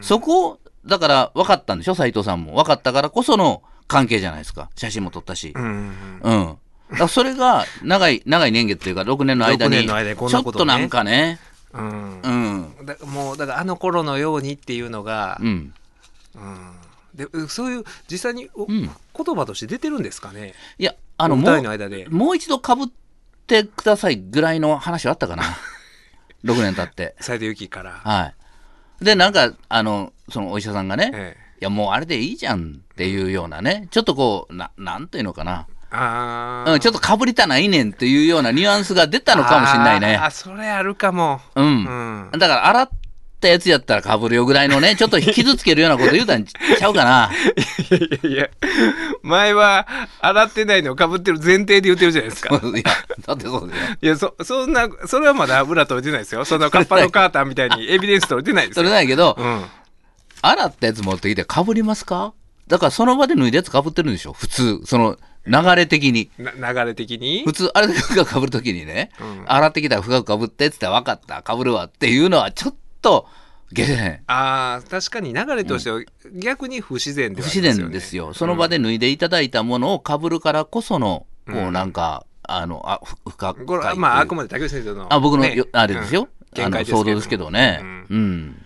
[0.00, 2.54] そこを、だから分かったんでしょ、斉藤さんも。
[2.56, 4.70] 分かったからこその関係じゃないですか。
[4.76, 5.52] 写真も撮ったし。
[5.54, 6.58] うんうんうん。
[6.90, 11.38] だからそれが長い、長い年月というか、6年の間6に、ちょっとなんかね、
[11.72, 12.86] うんうん。
[12.86, 15.72] だもうだからあの頃のようにっていうのが、うん。
[17.14, 18.90] でそういう実際にお、ん言
[19.34, 20.54] 葉として出てるんですかね？
[20.78, 22.88] いや、あの、もう、もう一度被っ
[23.46, 25.42] てくださいぐらいの話はあったかな。
[26.44, 27.14] 6年経って。
[27.20, 28.34] 斉藤由貴から、はい。
[29.00, 35.66] で、なんか、あの、そのお医者さんがね、ええいや、もうあれでいいじゃんっていうようなね、ちょっとこう、ななんていうのかな。
[35.90, 40.26] あーうん、ちょっとかぶりたないねんっていうようなニュアンスが出たのかもしれないねあ。
[40.26, 41.64] ーそれあるかもうん。
[41.66, 42.90] うんだから、洗っ
[43.40, 47.30] たやつやったらかぶるよぐらいのね、ちょっと傷つけるようなこと言うたんちゃうかな。
[47.90, 48.50] いやいやいや
[49.22, 49.86] 前は
[50.20, 52.54] 洗ってないのをかぶってる前提で言ってるじゃないですか。
[52.56, 52.82] いや、
[53.26, 53.82] だってそうだよ。
[54.00, 56.44] いやそそんなそれはまだ裏取れてないですよ。
[56.44, 59.64] そのカッパのカーターみたいにエビデンス取れてないですそよれないけど、うん。
[60.42, 62.32] 洗ったやつ持ってきてかぶりますか？
[62.68, 64.32] だからその場で脱いだやつかぶってるんでしょ？
[64.32, 64.80] 普通。
[64.84, 66.30] その流れ的に。
[66.38, 67.42] な流れ的に？
[67.44, 69.44] 普通、あれで深くかぶるときにね、うん。
[69.46, 73.28] 洗ってきたら深くかぶってって言ったら分かった、かぶるわっていうのはちょっと、
[73.72, 74.22] 下船。
[74.26, 76.02] ああ確かに流れとしては
[76.34, 78.34] 逆に不自然で不はありますよね自然ですよ。
[78.34, 83.66] その場で脱いでいただいたものをかぶるからこその、こうなんか、あの、あ、ふ深く。
[83.66, 86.22] これはまああくまで竹内先生の、あ僕のねよ、あれですよ。
[86.22, 87.78] うん見あの想像ですけどね。
[87.80, 88.62] うんうん。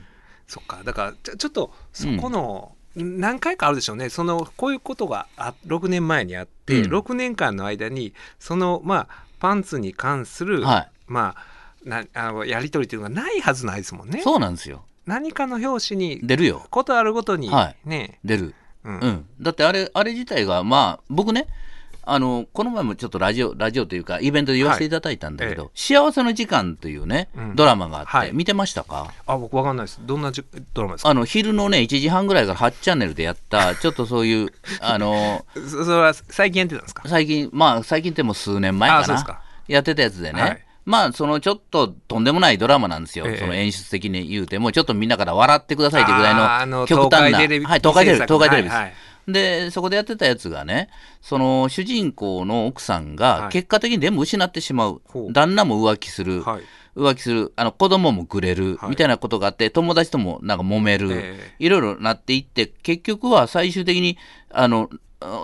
[0.46, 11.53] そっかだからちょちょっとそこの、何回かあるでしょうねそのこういうことがあ6年前にあって、うん6年間の間にそのまあパンツに関する、はいまあ
[11.84, 14.20] なあのやり取りっていうのがないはずないですもんね。
[14.22, 14.84] そうなんですよ。
[15.06, 16.66] 何かの表紙に出るよ。
[16.70, 18.54] ことあるごとに、はいね、出る。
[18.84, 19.26] うんうん。
[19.40, 21.46] だってあれ、あれ自体が、まあ、僕ね、
[22.06, 29.12] あの、この前もちょっとラジオ、ラジオというか、イベントで言わせていただいたんだけど、はい幸せの時間というね、うんドラマがあって、はい見てましたか？
[29.26, 30.44] あ僕わかんないですどんなじ
[30.74, 31.10] ドラマですか？
[31.10, 34.48] あの、昼のね、1時半ぐらいから8チャンネルでやった、ちょっとそういう、
[34.80, 37.02] あの、そそれは最近やってたんですか？
[37.08, 39.40] 最近、まあ、最近ってもう数年前かな。
[39.68, 40.40] やってたやつでね。
[40.42, 43.26] はいまあ、そのちょっととんでもないドラマなんですよ。
[43.26, 47.28] ええその演出的に言うても、ちょっとみんなから笑ってくださいってぐらいのの極端な。
[47.28, 48.76] 東海テレビはい、東海テレビ、東海テレビです。
[48.76, 48.94] はいはい
[49.26, 50.90] で、そこでやってたやつがね、
[51.22, 55.00] その主人公の奥さんはいが結果的に全部失ってしまう。
[55.06, 56.42] ほう旦那も浮気する。
[56.42, 56.62] はい
[56.96, 57.52] 浮気する。
[57.56, 58.76] あの、子供もくれる。
[58.76, 61.08] はいみたいなことがあって、友達ともなんか揉める。
[61.12, 64.16] えいろいろなっていって、結局は最終的に、
[64.50, 64.88] あの、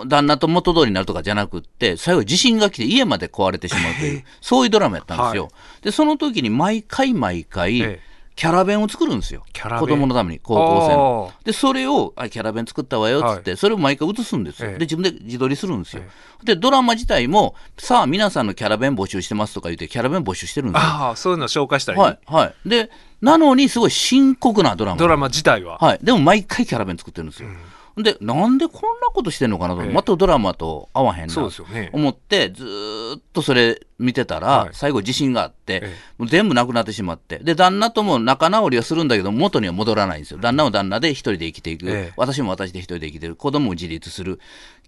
[0.05, 5.45] 旦那と元通りになるとかじゃなくって、最後地震が来て家まで壊れてしまうという、 そういうドラマやったんですよ。
[5.45, 5.49] は
[5.81, 9.43] で、その時に毎回毎回、ええキャラ弁を作るんですよ。
[9.53, 11.31] キャラ弁子供のために、高校生の。
[11.31, 14.69] あで、それを、あ、キャラ弁作ったわよ、つって、それを毎回映すんですよ。
[14.71, 16.01] ええで、自分で自撮りするんですよ
[16.41, 16.45] え。
[16.45, 20.89] で、ドラマ自体も、さあ、皆さんのキャラ弁募集してますとか言って、キャラ弁募集してるんですよ。
[20.89, 22.69] ああそういうの紹介したり、はい、はい。
[22.69, 22.89] で、
[23.21, 24.97] なのに、すごい深刻なドラマ。
[24.97, 25.99] ドラマ自体は、はい。
[26.01, 27.49] でも毎回キャラ弁作ってるんですよ。
[27.97, 40.39] で、なんでこんなことしてんのかなと、ええまたドラマと合わへんなそうですよね思って、ずーっとそれ見てたら、はい最後地震があって、えもう全部なくなってしまって、で、旦那とも仲直りはするんだけど、元には戻らないんですよ。
[40.39, 41.89] 旦那は旦那で一人で生きていく。
[41.89, 43.35] ええ私も私で一人で生きてる。
[43.35, 44.39] 子供も自立する。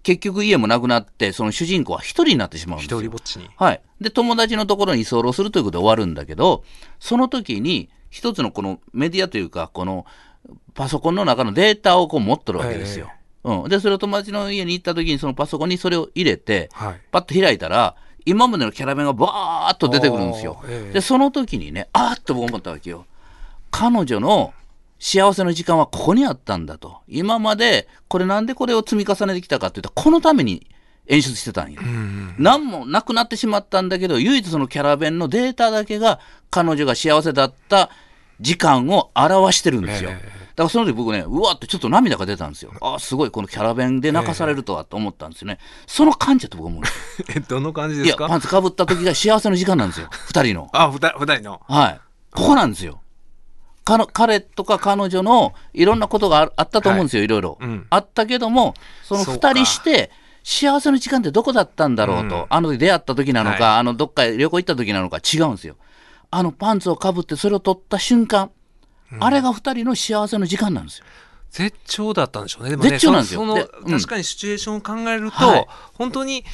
[0.02, 2.98] 結局家もなくなって、その主人公は一人になってしまうんですよ。
[2.98, 3.80] 一人ぼっちにはい。
[4.00, 6.64] で、友達のところに居候するということで終わるんだけど、
[7.00, 10.06] その時に、一つのこのメディアというか、この
[10.74, 13.10] パソコンの中のデータをこう持っとるわけですよ。
[13.44, 13.68] うん。
[13.68, 17.94] で、それを友達の家に行った時に、そのパソコンにそれを入れて、はいパッと開いたら、
[18.26, 23.06] 今までのキャラ弁がバーッと出てくるんですよええで、その時にね、あーっと僕思ったわけよ。
[23.70, 24.54] 彼女の
[24.98, 27.02] 幸せの時間はここにあったんだと。
[27.06, 30.66] 今まで、これなんでこれを積み重ねてきたかって言ったら、このために
[31.06, 31.82] 演出してたんよ。
[32.38, 37.90] 何もなくなってしまったんだけど、唯一そのキャラ弁のデータだけが、彼女が幸せだった
[38.40, 40.10] 時間を表してるんですよ。
[40.10, 42.70] ええだからその時僕ね、うわっとちょっと涙が出たんですよ。
[42.80, 45.58] ああ、すごい、このキャラ弁で泣かされるとはと思ったんですよね。
[45.88, 47.24] その感じだと僕思うんですよ。
[47.36, 48.28] えどの感じいや、ですか？
[48.28, 50.08] パンツかぶった時が幸せの時間なんですよ。
[50.28, 50.70] 二人の。
[50.72, 52.00] あ二人のはい。
[52.30, 53.00] ここなんですよ。
[53.84, 60.10] 彼とか彼女のいろんなことがああったと思うんですよ、い、ろいろ、うんあったけども、そのそうか二人して、
[60.42, 65.76] 幸せの時間ってどこだったんだろうと、うんあの時出会った時なのか、はあのどっかへ旅行行った時なのか違うんですよ。
[66.36, 68.50] あのパンツをかぶってそれを取った瞬間、
[69.20, 71.04] あれが二人の幸せの時間なんですよ。
[71.50, 72.70] 絶頂だったんでしょうね。
[72.70, 73.40] でもね絶頂なんですよ。
[73.42, 73.92] そのでうん。
[73.92, 75.66] 確かにシチュエーションを考えると、はい。
[75.94, 76.44] 本当に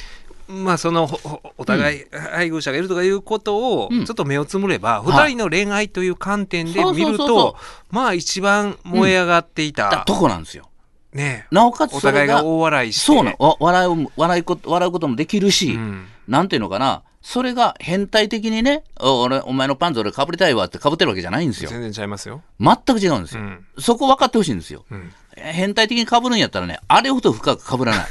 [0.47, 1.09] まあその
[1.57, 4.05] お互い配偶者がいるとかいうことをうん。
[4.05, 5.29] ちょっと目をつむれば、はい。
[5.31, 7.57] 二人の恋愛という観点で見ると
[7.89, 10.69] まあ一番燃え上がっていた、だとこなんですよ。
[11.13, 13.01] ねなおかつお互いが大笑いして。
[13.01, 16.05] そうな笑う笑いこ笑うこともできるし、うん。
[16.27, 21.69] なんていうのかな、それが変態的にね、お俺、お前のパンツ俺被りたいわって被ってるわけじゃないんですよ。
[21.69, 22.41] 全然ちゃいますよ。
[22.59, 23.41] 全く違うんですよ。
[23.41, 24.85] うんそこ分かってほしいんですよ。
[24.91, 28.05] ん変態的に被るんやったらね、あれほど深く被らない。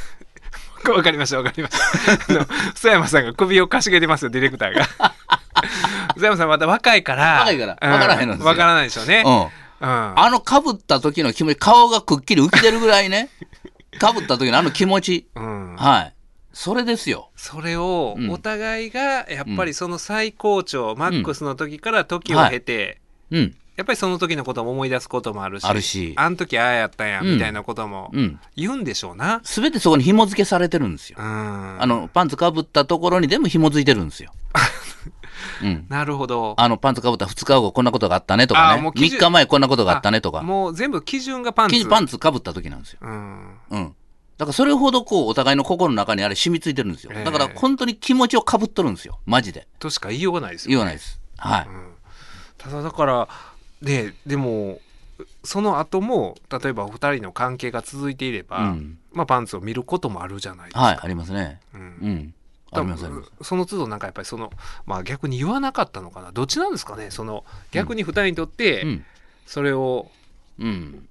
[0.90, 2.35] わかりました、わかりました。
[2.35, 4.87] あの、須山さんが首をかしげてますよ、ディレクターが。
[6.16, 7.40] 須山さんまだ若いから。
[7.40, 9.23] 若いからうんわからへんのですよわからないでしょうね。
[9.27, 9.33] うん。
[9.33, 9.49] うん。
[9.81, 13.29] あの被った時の気持ち、顔がくっきり浮き出るぐらいね、
[13.92, 15.27] 被った時のあの気持ち。
[15.35, 15.77] うん。
[15.77, 16.14] はい。
[16.53, 17.31] それですよ。
[17.37, 23.57] それをうんお互いがやっぱりその最高潮、マックスの時から時を経て、うん。
[23.77, 28.39] やっぱりその時のことも思い出すこともあるしあるしあの時ああやったんやうんみたいなこともうん。
[28.55, 29.41] 言うんでしょうな。
[29.43, 31.17] すべてそこに紐付けされてるんですよ。
[31.19, 34.33] うん、あの、パンツ被ったところにでも紐付いてるんですよ。
[35.63, 35.87] うん。
[35.89, 36.55] なるほど。
[36.59, 38.81] あの、パンツ被った2日後こんなことがあったねとかね。
[38.81, 40.43] あもう基準3日前こんなことがあったねとか。
[40.43, 41.89] もう全部基準がパンツ。
[41.89, 42.99] パンツ被った時なんですよ。
[43.03, 43.55] うん。
[43.71, 43.95] うん。
[44.40, 47.12] だからそれほどこう、お互いの心の中にあれ染みついてるんですよ。
[47.14, 49.18] ええだから本当に気持ちを被っとるんですよ。
[49.26, 49.68] マジで。
[49.79, 51.20] としか言いようがないですよ、言わないです。
[51.37, 51.68] はい。
[52.57, 53.29] ただだから
[53.83, 54.81] ねでも
[55.44, 60.81] その後も例えばお二人の関係が続いていれば、うんまあ、パンツを見ることもあるじゃないですか。
[60.81, 61.61] はい、ありますね。
[61.74, 62.35] うんうん。
[62.72, 63.31] ありますあります。
[63.42, 64.50] その都度なんかやっぱりその、
[64.87, 69.05] まあ、逆に言わなかったのかなどっちなんですかねその逆に二人にとってうん。
[69.44, 70.11] それを
[70.59, 71.07] うん。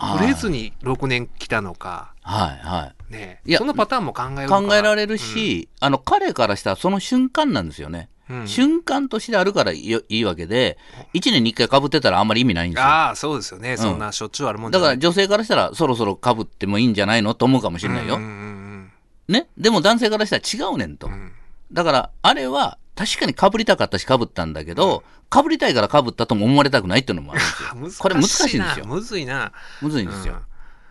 [0.00, 3.12] 触れずに6年来たのか、はい、はい。
[3.12, 8.08] ねいやそのパターンも考え考えられるし、あの、彼からしたらその瞬間なんですよね。
[8.28, 10.78] うん瞬間としてあるからいいわけで、
[11.14, 12.84] 1年に1回被ってたらあんまり意味ないんですよ。
[12.84, 18.16] ああそうですよね、そんなしょっちゅうあるもんだから女性からしたらそろそろ被ってもいいんじゃないのと思うかもしれないよ。
[18.16, 18.92] うんうん
[19.28, 19.46] ね？
[19.56, 21.06] でも男性からしたら違うねんと。
[21.06, 21.32] うんうん
[21.72, 27.82] だから、あれは確かに被りたかったし被ったんだけど、被りたいから被ったとも思われたくないっていうのもあるんですあよ。
[27.82, 28.86] 難これ難しいんですよ。
[28.86, 30.34] むずいなむずいんですよ。
[30.34, 30.40] うん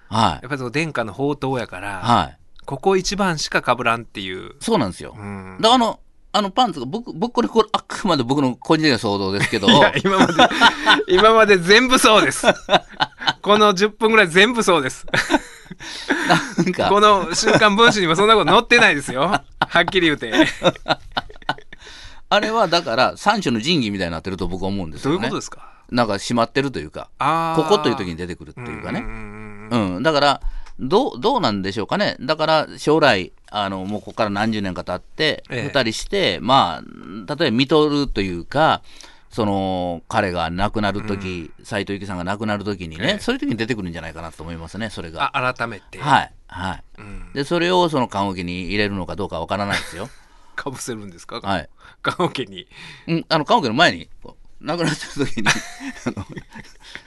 [0.07, 0.41] はいやっ。
[0.41, 2.37] ぱりその殿下の宝刀やから、はい。
[2.65, 5.15] ここ一番しか被らんっていう、そうなんですよ。
[5.17, 5.99] うんだからあの、
[6.31, 10.33] あのパンツが、僕、僕これ、これ、あくまで僕の個人的な想像ですけど、いや今まで
[11.07, 12.45] 今まで全部そうです
[13.41, 15.05] この10分ぐらい全部そうです
[16.57, 19.43] なんか、この「週刊文春」にもそんなこと載ってないですよは
[19.79, 20.31] っきり言うて
[22.29, 25.27] あれはだから、三種の神器みたいになってると僕は思うんですどういよね。
[25.27, 25.71] うことですか？
[25.91, 27.09] なんか閉まってるというか、
[27.55, 29.01] ここという時に出てくるっていうかね。
[29.01, 30.41] んんうんうん、だから、
[30.79, 32.17] どう、どうなんでしょうかね。
[32.19, 38.81] だから、将来、あの、もうここから何十年か経って、ええ二人して、まあ、例えば見とるというか、
[39.29, 45.31] その、彼が亡くなる時、斎藤由貴さんが亡くなる時にね、ええそういう時に出てくるんじゃないかなと思いますね、それが。
[45.37, 46.83] あ改めて、はい、はい。
[46.97, 50.09] うん、で、それをその棺桶に入れるのかどうかわからないですよ。
[50.55, 51.39] かぶせるんですか？
[51.41, 51.69] はい。
[52.01, 52.67] 棺桶に
[53.07, 54.09] うん、あの、棺桶の前に、
[54.65, 55.47] 亡くなってる時に、
[56.05, 56.25] あの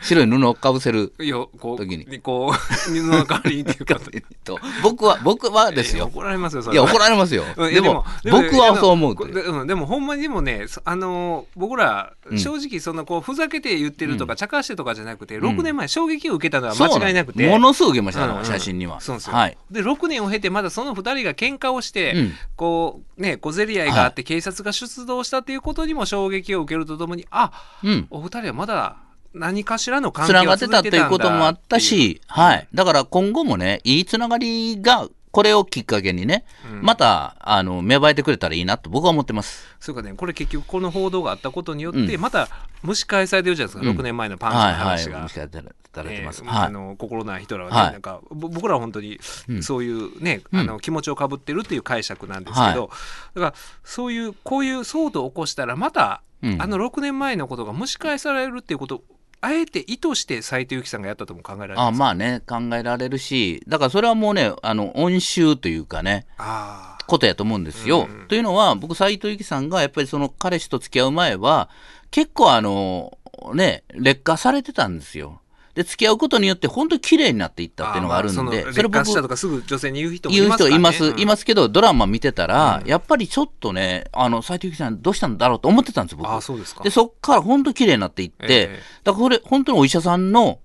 [0.01, 2.21] 白い布をかぶせる時に。
[2.21, 4.01] こう水の代わりにっていうか。
[4.44, 6.07] と、 僕は、僕はですよ。
[6.07, 7.44] 怒られますよそいや、怒られますよ。
[7.57, 9.66] でも、僕はそう思う。
[9.66, 12.38] でもほんまにでもねそあのー僕らうん。
[12.38, 15.40] 正直そんなこうふざけて言ってるとか、茶化してとかじゃなくてん。
[15.40, 17.49] 6年前衝撃を受けたのは間違いなくて。
[17.49, 18.38] ものすごく受けました、うん。
[18.38, 19.01] うん写真には。
[19.01, 19.57] そうですよ、はい。
[19.71, 22.35] で6年を経てまだその2人が喧嘩をして、うん。
[22.57, 27.47] こうね小競り合いがあって警察が出動したっていうことにも衝撃を受けるとともにあ
[27.84, 28.06] うん。
[28.11, 28.96] お二人はまだ
[29.34, 32.68] 何かしらの関係つなががってたという続いてたんだこともあったし、はい。
[32.72, 36.82] だから今後もね、いいつながりが、これをきっかけにね、うん。
[36.82, 39.66] また、あの、芽生えてくれたらいいなと僕は思ってます。
[39.80, 40.12] そうかね。
[40.14, 42.20] これ結局この報道があったことによって、うん。
[42.20, 42.48] また
[42.84, 44.62] 蒸し返されてるじゃないですか、うん6年前のパンチの。
[44.74, 45.28] 話が。
[46.64, 47.92] あの心ない人らはね、はい。
[47.92, 49.62] なんかぼ僕らは本当にうん。
[49.62, 50.60] そういうね、うん。
[50.60, 52.90] あの気持ちをかぶってるっていう解釈なんですけど、
[53.34, 56.62] だからそういうこういう騒動を起こしたらまた、うん。
[56.62, 59.02] あの6年前のことが蒸し返されるっていうことを
[59.40, 66.27] あえて意図して斎藤由貴さんがやったとも考えられますあまあね、考えられるし、だからそれはもうね、あの、恩衆というかね、
[67.07, 68.09] ことやと思うんですよ。
[68.11, 71.68] うんというのは、僕、斎藤由貴さんがやっぱりその彼氏と付き合う前は、
[72.11, 73.16] 結構あの、
[73.55, 75.40] ね、劣化されてたんですよ。
[75.78, 86.28] で、付き合うことによって本当に綺麗になっていったっていうのがあるんで、ーまあそれ劣化したと僕、かすぐ女性に言う人も言う人います、からねいますけど、ドラマ見てたら、うんやっぱりちょっとね、あの、斎藤由貴さんどうしたんだろうと思ってたんですよ、僕。
[86.28, 90.58] ああそうですかで、そっから本当に綺麗になっていって、ええだからこれ、本当にお医者さんの、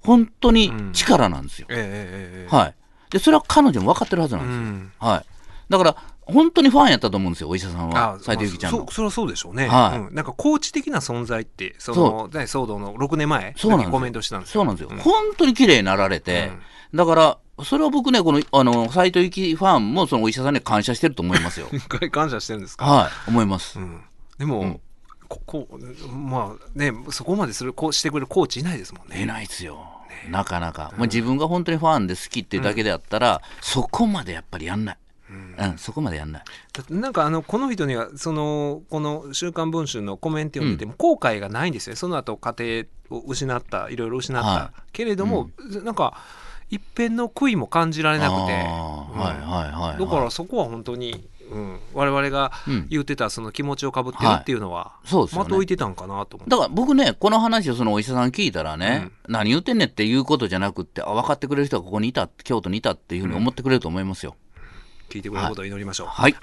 [0.00, 1.66] 本当に力なんですよ。
[1.70, 2.74] ええええええはい。
[3.10, 4.62] で、それは彼女も分かってるはずなんうですよ。
[4.62, 5.24] んはい。
[5.70, 8.18] だから、本当にファンやったと思うんですよ、お医者さんはあ。
[8.20, 8.94] 斎藤由貴ちゃんのまあそ。
[8.94, 14.90] それはそうでしょうね、はいうんなんかコーチ的な存在ってそのね騒動の6年前そうなんコメントしたんですそうなんですよ。
[14.90, 16.50] うん本当に綺麗になられて、
[16.94, 21.68] だから、それは僕ね、この、あの、斎藤由貴ファンも、そのお医者さんに感謝してると思いますよ。
[22.10, 23.78] 感謝してるんですか、はい、思います。
[23.78, 24.02] うん、
[24.38, 24.80] でも、うん
[25.28, 25.68] ここ
[26.10, 29.78] まあねそこまでするこうしてくれるコーチいないですもんねいないですよ。
[30.28, 30.92] なかなか。
[30.98, 34.98] もう自分が本当にファンで好きっていうだけであったら、そこまでやっぱりやんない。
[35.58, 36.42] うん、そこまでやんない。
[36.90, 41.96] なんかあのこの人にはそのこの「週刊文春」のコメント読んでても後悔がないんですよ。
[41.96, 45.50] その後家庭を失ったいろいろ失った、はけれども、
[45.84, 46.18] なんか
[46.70, 50.00] 一辺の悔いも感じられなくて、はいはいはいはい。
[50.02, 52.86] だからそこは本当に、うん、我々がうん。
[52.88, 55.44] 言ってたその気持ちをかぶってるっていうのは、そうですよね。
[55.44, 56.50] 的を置いてたんかなと思って。
[56.50, 64.34] だから僕ね、この話をそのお医者さん聞いたらね、何言ってんねんっていうことじゃなくって、あ、分かってくれる人がここにいた、京都にいたっていうふうに思ってくれると思いますよ。
[65.12, 66.06] 聞いてくれることを祈りましょう。
[66.06, 66.34] はい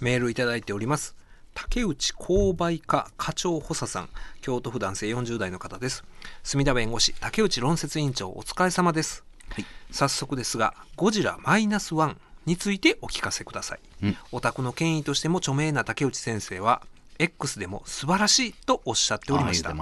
[0.00, 1.14] メールいただいております。
[1.54, 4.08] 竹内購買課課長補佐さん、
[4.40, 6.02] 京都府男性40代の方です。
[6.42, 9.22] 墨田弁護士、竹内論説委員長、お疲れ様です。
[9.50, 13.80] はい早速ですが、ゴジラマイナスワンについてお聞かせください。
[14.02, 16.82] うんオタクの権威としても著名な竹内先生は、
[17.20, 19.74] X でも素晴らしいとおっしゃっておりました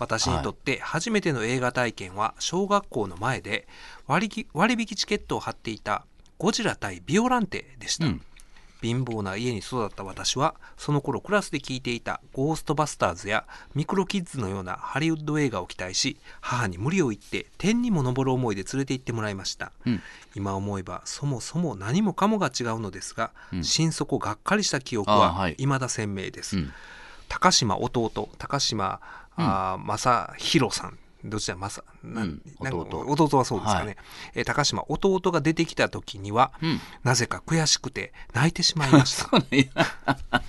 [0.00, 3.68] 私にとって初めての映画体験は小学校の前で
[4.08, 6.04] 割引割引チケットを貼っていた
[6.40, 8.22] ゴジラ対ビオランテでした、うん。
[8.80, 20.02] 貧乏な家に育った私はその頃クラスで聴いていたゴーストバスターズやミクロキッズのようなハリウッド映画を期待し母に無理を言って天にも昇る思いで連れて行ってもらいました、うん。
[20.34, 23.62] 今思えばそもそも何もかもが違うのですが、うん。
[23.62, 25.56] 心底がっかりした記憶あははい。
[25.58, 26.72] 未だ鮮明です、うん。
[27.28, 28.98] 高島弟高島
[29.36, 32.42] あー正弘さんどちら正なうん。
[32.60, 33.96] なんか弟弟はそうですかね、はい。
[34.34, 36.80] えー高島弟が出てきた時には、うん。
[37.04, 39.30] なぜか悔しくて泣いてしまいました。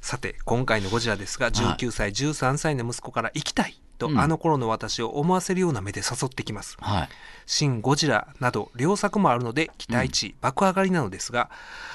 [0.00, 4.18] さて今回のゴジラですが19歳、13歳の息子から行きたいと、うん。
[4.18, 6.76] あの頃の私を思わせるような目で誘ってきます。
[6.80, 7.08] はい。
[7.46, 11.48] 新ゴジラなど両作もあるので期待値爆上がりなのですが、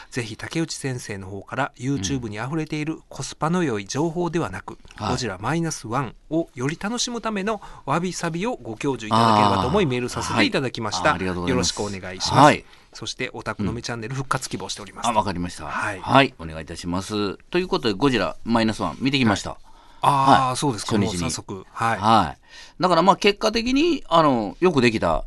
[0.09, 5.11] ぜひ竹内先生の方から YouTube に溢れているコスパの良い情報ではなく、はい。
[5.11, 10.51] ゴジラマイナスワンをより楽しむためのわびさびをご教授いただければと思いメールさせてい。
[10.51, 12.65] ただきました、はいよろしくお願いします、はい。
[12.93, 15.65] そしてオタクのみチャンネル復活希望しております、あ、わかりました。
[15.65, 15.93] は
[16.23, 16.33] い。
[16.39, 17.37] お願いいたします。
[17.49, 19.57] ということで、ゴジラマイナスワン見てきました。
[20.01, 20.97] ああ、はいそうですか。
[20.97, 21.17] 初日に。
[21.19, 21.65] 早速。
[21.71, 22.81] はい、はい。
[22.81, 25.25] だからまあ結果的に、あの、よくできた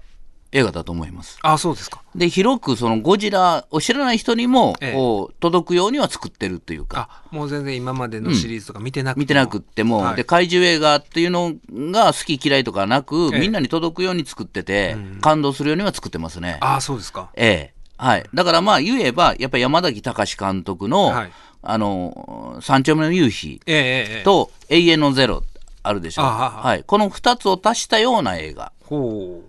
[0.54, 1.38] 映画だと思います。
[1.42, 2.02] ああそうですか。
[2.14, 4.92] で、広くそのゴジラを知らない人にも、ええ。
[4.92, 10.16] こう、届くようには作ってるというか、あもう全然今までのシリーズとか見てなくても、見てなくっても、はい。
[10.16, 11.54] で、怪獣映画っていうの
[11.90, 13.40] が好き嫌いとかなく、ええ。
[13.40, 16.58] みんなに届くように作ってて、感動するようには作ってますね。
[16.60, 17.30] ああそうですか。
[17.34, 17.74] ええ。
[17.96, 18.24] はい。
[18.32, 21.32] だからまあ言えば、やっぱり山崎隆監督の、はい
[21.66, 23.60] あの、三丁目の夕日
[24.24, 25.42] と永遠のゼロ
[25.82, 26.24] あるでしょう。
[26.26, 26.28] あ
[26.62, 26.84] はい。
[26.84, 28.72] この二つを足したような映画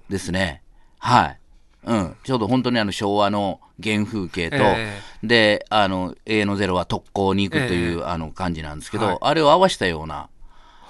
[0.09, 0.61] ですね。
[0.99, 1.39] はい。
[1.85, 2.15] うん。
[2.23, 10.29] ちょうど本当にあの昭和の原風景と、えで、あの、永遠のゼロは特攻に行くという、えあの感じなんですけど、はいあれを合わせたような、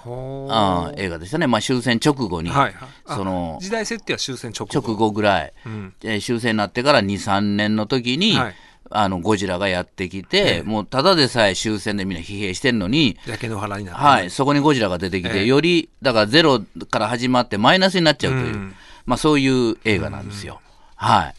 [0.03, 1.47] あー映画でしたね。
[1.47, 8.55] まあ終戦直後に、はいはいあその、時代設定は終戦直後直後ぐらい、うんえー終戦になってから2、3年の時に、はい
[8.89, 10.63] あの、ゴジラがやってきて、ええ。
[10.63, 15.45] もうただでさえ終戦でみんな疲弊してんのに、焼け野原になって、はい、そこにゴジラが出てきて、ええ。
[15.45, 18.75] より、だからゼロから始まってマイナスになっちゃうという、うん。
[19.05, 20.61] まあそういう映画なんですよ。
[20.95, 21.35] はい。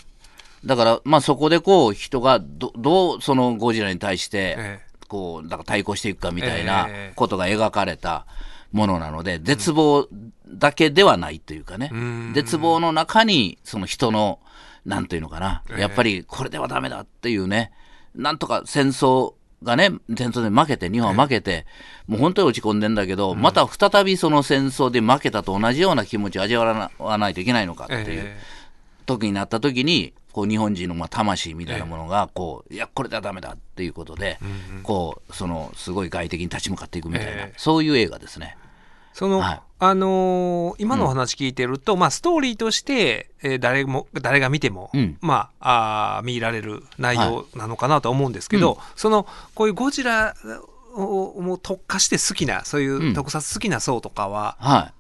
[0.67, 8.27] だから、まあそこでこう、人がどどうそのゴジラに対して、えこう、だから対抗していくかみたいえなえことが描かれた
[8.73, 10.09] ものなので、絶望
[10.49, 12.33] だけではないというかね、ん。
[12.35, 14.41] 絶望の中に、その人の、
[14.87, 15.81] なんていうのかな、ええ。
[15.81, 17.73] やっぱりこれではダメだっていうね、
[18.15, 21.67] なんとか戦争がね、戦争で負けて、日本は負けて、
[22.07, 28.05] もう本当に落ち込んでんだけど、また再びその戦争で負けたと同じような気持ちを味わわないといけないのかっていう。
[28.09, 28.37] え
[29.07, 34.39] 時になった時にこう日本人のまあ魂みたいなものがこう、いやこれではダメだっていうことで、
[34.83, 37.55] こうそのすごい外敵に立ち向かっていくみたいな、ええ。
[37.57, 38.59] そういう映画ですね。
[39.15, 45.19] その、はいあのー今のお話聞いてると、まあストーリーとして、えー誰も誰が見ても、うん。
[45.21, 48.79] まああー見られる内容なのかなとは思うんですけど、うん。
[48.97, 50.35] そのこういうゴジラ
[50.95, 53.15] をもう特化して好きなそういううん。
[53.15, 54.93] 特撮好きな層とかは、は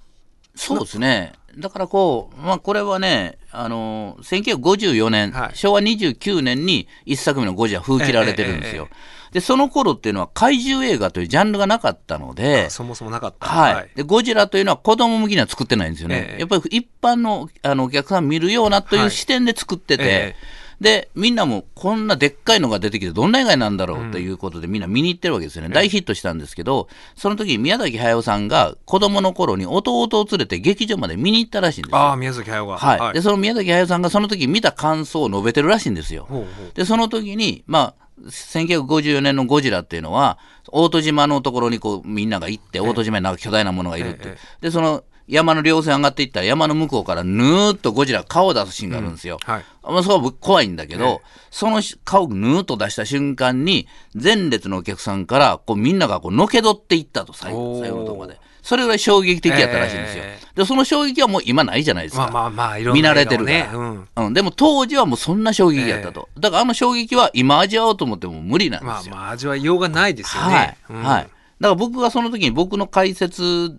[0.54, 0.58] い。
[0.58, 1.32] そうですね。
[1.58, 5.56] だからこう、まあこれはね、あのー、1954年、はい。
[5.56, 8.88] 昭和29年に一作目のゴジラ封切られてるんですよ。
[8.90, 13.46] ええで、その頃っていうのは怪獣映画というジャンルがなかったので、そもそもなかった。
[13.46, 16.28] はい、でゴジラというのは子供向きには作ってないんですよね。
[16.30, 20.36] ええやっぱり一般のあのお客さん見るようなといはいう視点で作ってて、え
[20.80, 25.70] で、みんなもこんなでっかいのが出てきてどんな映画なんだろうということでみんな見に行ってるわけですよね。
[25.70, 31.98] 大ヒットしたんですけど、その時に宮崎駿さんが子供の頃に弟を連れて劇場まで見に行ったらしいんですよ。
[31.98, 32.76] ああ、宮崎駿が。
[32.76, 36.26] はい、でその宮崎駿さんがその時見た感想を述べてるらしいんですよ。
[36.28, 40.38] ほうほうで、その時に、まあ、1954年のゴジラっていうのは、
[40.68, 44.20] 大戸島のところにこうみんなが行って、大戸島になんか巨大なものがいるって。
[44.28, 49.38] ええで、その山の稜線上がっていったら山の向こうからぬーっとゴジラ顔を出すシーンがあるんですよ。
[49.42, 49.64] はい。
[49.82, 58.38] まあ、そこは僕怖いんだけど、ええその顔をぬーっと出した瞬間に、前列のお客さんから、こうみんながこうのけどっていったと、最後のところで。
[58.66, 60.24] それぐらい衝撃的やったらしいんですよ。
[60.26, 62.22] えで、その衝撃はもう今ないじゃないですか。
[62.22, 63.72] まあまあまあ、いろんな見慣れてるから。
[63.72, 64.08] うん。
[64.16, 64.34] うん。
[64.34, 66.28] でも当時はもうそんな衝撃やったと。
[66.36, 69.14] だからあの衝撃は今味わおうと思っても無理なんですよ。
[69.14, 70.78] まあまあ、味わいようがないですよはいね。。
[70.90, 71.22] うんはい。
[71.22, 73.78] だから僕がその時に僕の解説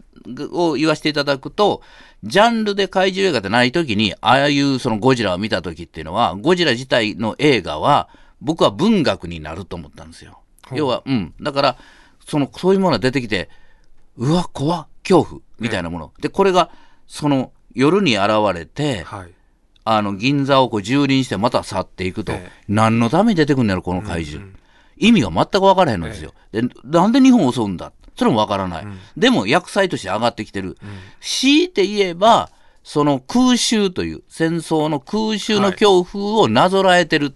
[0.53, 1.81] を言わせていただくと、
[2.23, 8.07] ジャンルで怪獣映画ってない時に、ああいうそのゴジラを見た時っていうのは、ゴジラ自体の映画は、
[8.39, 10.39] 僕は文学になると思ったんですよ。
[10.71, 11.33] 要は、うん。
[11.41, 11.77] だから、
[12.25, 13.49] その、そういうものが出てきて、
[14.17, 16.11] うわ、怖っ恐怖みたいなもの。
[16.19, 16.69] で、これが、
[17.07, 19.31] その、夜に現れて、はい。
[19.85, 24.51] あの、銀座をこう蹂躙してまた去っていくと、ええ何のために出てくるんやろ、この怪獣。
[24.97, 26.33] 意味が全く分からへんのですよ。
[26.51, 27.93] で、なんで日本を襲うんだ？
[28.17, 28.87] それも分からない。
[29.15, 30.77] でも、薬剤として上がってきてる。
[31.21, 32.49] 強いて言えば、
[32.83, 37.33] その空襲という、戦争の空襲の恐怖をなぞらえてる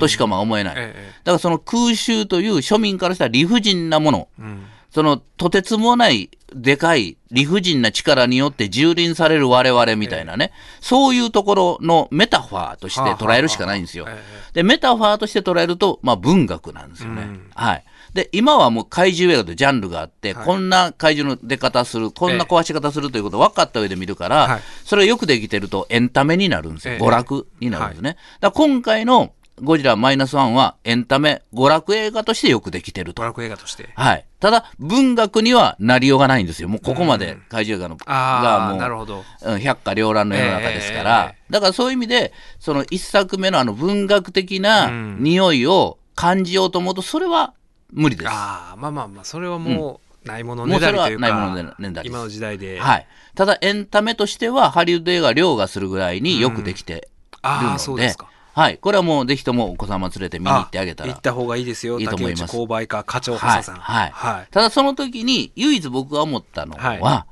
[0.00, 0.74] としかまあ思えない。
[0.76, 4.66] ええだからその空襲という庶民からしたら理不尽なもの、うん。
[4.90, 14.52] そのとてつもないでかい理不尽な力によって蹂躙される我々みたいなね、そういうところのメタファーとして捉えるしかないんですよはあはあはあ。
[14.52, 17.22] で、メタファーとして捉えると、まあ文学なんですよね。
[17.22, 17.84] うんはい。
[18.14, 26.94] で、今はもう怪獣映画というジャンルがあって、はいこんな怪獣の出方する、こんな壊し方するということを分かった上で見るから、はいそれがよくできてるとエンタメになるんですよ。
[26.94, 28.16] ええ娯楽になるんですね。
[28.40, 29.32] だから今回の
[29.62, 33.24] ゴジラマイナスワンはエンタメ、娯楽映画としてよくできてると娯。
[33.24, 33.90] 楽映画として。
[33.94, 34.24] はい。
[34.38, 36.68] ただ、文学にはなりようがないんですよ。
[36.68, 39.24] もうここまで怪獣映画の、がああ、もう、なるほど。
[39.42, 47.54] うん百花繚乱の世の中ですから、えだからそういう意味で、その一作目のあの文学的なうん匂いを感じようと思うと、それは
[47.92, 48.28] 無理です。
[48.30, 52.78] ああ、まあまあまあ、それはもう、ないものもうそれはねだりというか、ないものねだりです今の時代で。
[52.78, 53.06] はい。
[53.34, 57.08] ただ、エンタメとしては、ハリウッド映画凌駕するぐらいによくできてる
[57.42, 58.28] ああ、ので、そうですか。
[58.56, 58.78] はい。
[58.78, 61.20] これはもうぜひともお子様連れて見に行ってあげたら行っ。
[61.20, 62.00] た方がいいですよ。
[62.00, 63.56] いいと思います竹内購買課課長補はい。
[63.58, 63.76] 佐さん。
[63.76, 64.10] はい。
[64.10, 64.48] はい。
[64.50, 67.26] ただその時に唯一僕が思ったのは、は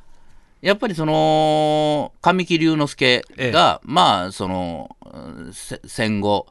[0.60, 4.96] やっぱりその、神木隆之介が、まあ、その、
[5.86, 6.46] 戦後、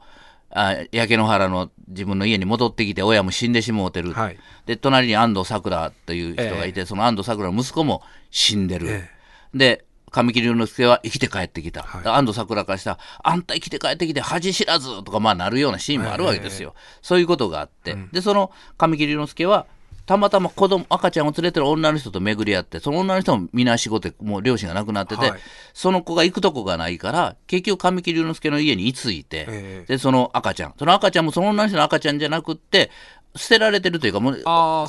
[0.50, 4.12] あ焼け野原の自分の家に戻ってきて親も死んでしもうてる。
[4.12, 8.88] はいで、隣に安藤サクラという人がいて、その安藤サクラの息子も死んでる。
[8.88, 9.10] え
[9.54, 9.84] で、
[10.14, 11.82] 神木隆之介は生きて帰ってきた。
[11.82, 12.02] はい。
[12.04, 16.74] で安藤サクラからしたら、あんた生きて帰ってきて恥知らずとかまあなるようなシーンもあるわけですよ。
[17.02, 17.96] そういうことがあって。
[18.12, 19.66] で、その神木隆之介は、
[20.06, 25.40] たまたま子供、赤ちゃんを連れてる女の人と巡り合って、その女の人もみんな仕事で、もう両親が亡くなってて、はい。
[25.72, 29.92] その子が行くとこがないから、結局神木隆之介の家に居ついて、ええ。
[29.94, 32.90] で、その赤ちゃん、その赤ちゃんもその女の人の赤ちゃんじゃなくって、
[33.36, 34.36] 捨てられてるというか、もう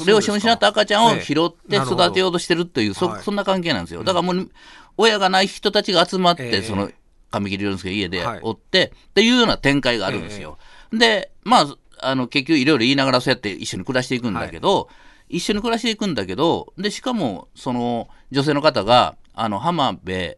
[0.06, 1.22] 両親を失った赤ちゃんをええ。
[1.22, 3.24] 拾って育てようとしてるっていう、そはい。
[3.24, 4.04] そんな関係なんですよ。
[4.04, 4.52] だからもう、
[4.98, 6.90] 親がない人たちが集まって、ええその
[7.32, 10.58] 神木隆之介の家ではいおって、っていうような展開があるんですよ。
[10.92, 14.90] で、まあ、あの結局いろいろ言いながらそうやって一緒に暮らしていくんだけど、
[15.28, 20.36] 一緒に暮らしていくんだけど、で、しかも、その女性の方が、あの、浜辺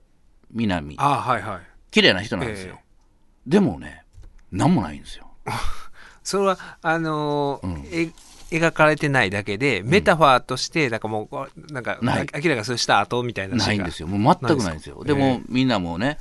[0.51, 1.59] 美波、ああ、はいはい。
[1.91, 2.79] 綺麗な人なんですよ。
[2.79, 4.03] えでもね、
[4.51, 5.27] なんもないんですよ。
[6.23, 8.11] それは、あのーえ
[8.51, 14.07] 描かれてないだけで、メタファーとして、なんかもうなんか、ない明らかにした後みたいなないんですよ。
[14.07, 15.03] もう全くないんですよ。
[15.03, 16.17] でも、みんなもうね、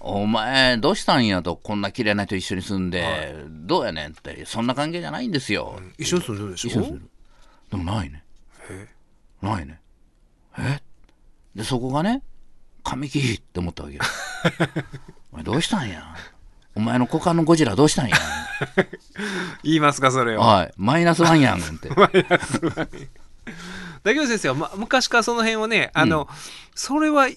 [0.00, 5.78] お前、どうしたんやと、こんな綺麗な人一緒に住んで、どうやねんって、そんな関係じゃないんですよ。
[5.98, 6.68] 一緒に住んでるでしょ？
[6.70, 7.10] 一緒に住んでる
[7.70, 8.24] でもないね。
[9.42, 9.80] ないね。
[10.58, 10.80] え？
[11.54, 12.22] で、そこがね、
[12.82, 14.02] 神木って思ったわけよ。
[15.32, 16.14] お前どうしたんや？
[16.74, 18.16] お前の股間のゴジラどうしたんや？
[19.62, 20.40] 言いますか、それを。
[20.40, 20.72] はい。
[20.76, 21.88] マイナスワンやん って。
[21.88, 22.08] だ
[24.14, 26.28] けど先生は、ま、昔からその辺はね、あの、
[26.74, 27.36] それは、うん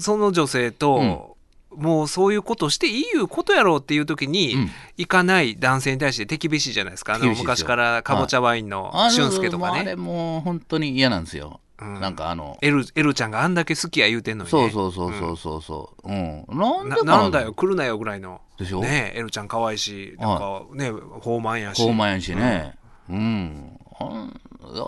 [0.00, 1.36] その女性と、
[1.76, 7.14] もうそういうことしていいいうことやろうっていう時に、うん行かない男性に対して手厳しいじゃないですか。
[7.14, 9.94] あの昔からかぼちゃワインのあ俊介とかもうあれね。
[9.94, 11.60] もう本当に嫌なんですよ。
[11.80, 14.50] うんなんかあの、エル、エルちゃんがあんだけ好きや言うてんのに、ね。
[14.50, 16.08] そうそうそうそうそうそう。
[16.08, 16.44] うん。
[16.48, 18.40] なんでなんだよ、来るなよぐらいの。
[18.58, 18.80] でしょ？
[18.80, 21.82] ねえエルちゃん可愛いし、なんかね、豊満やし。
[21.82, 22.74] 高慢やしね。
[23.08, 23.78] うん。
[24.00, 24.40] あん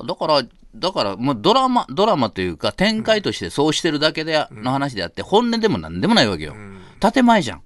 [0.07, 0.43] だから、
[0.75, 6.55] だから、もうドラマ、ドラマというか、展開としてそうしてるだけで、の話であって、本音でもなんでもないわけよ。
[7.01, 7.63] 建前じゃん。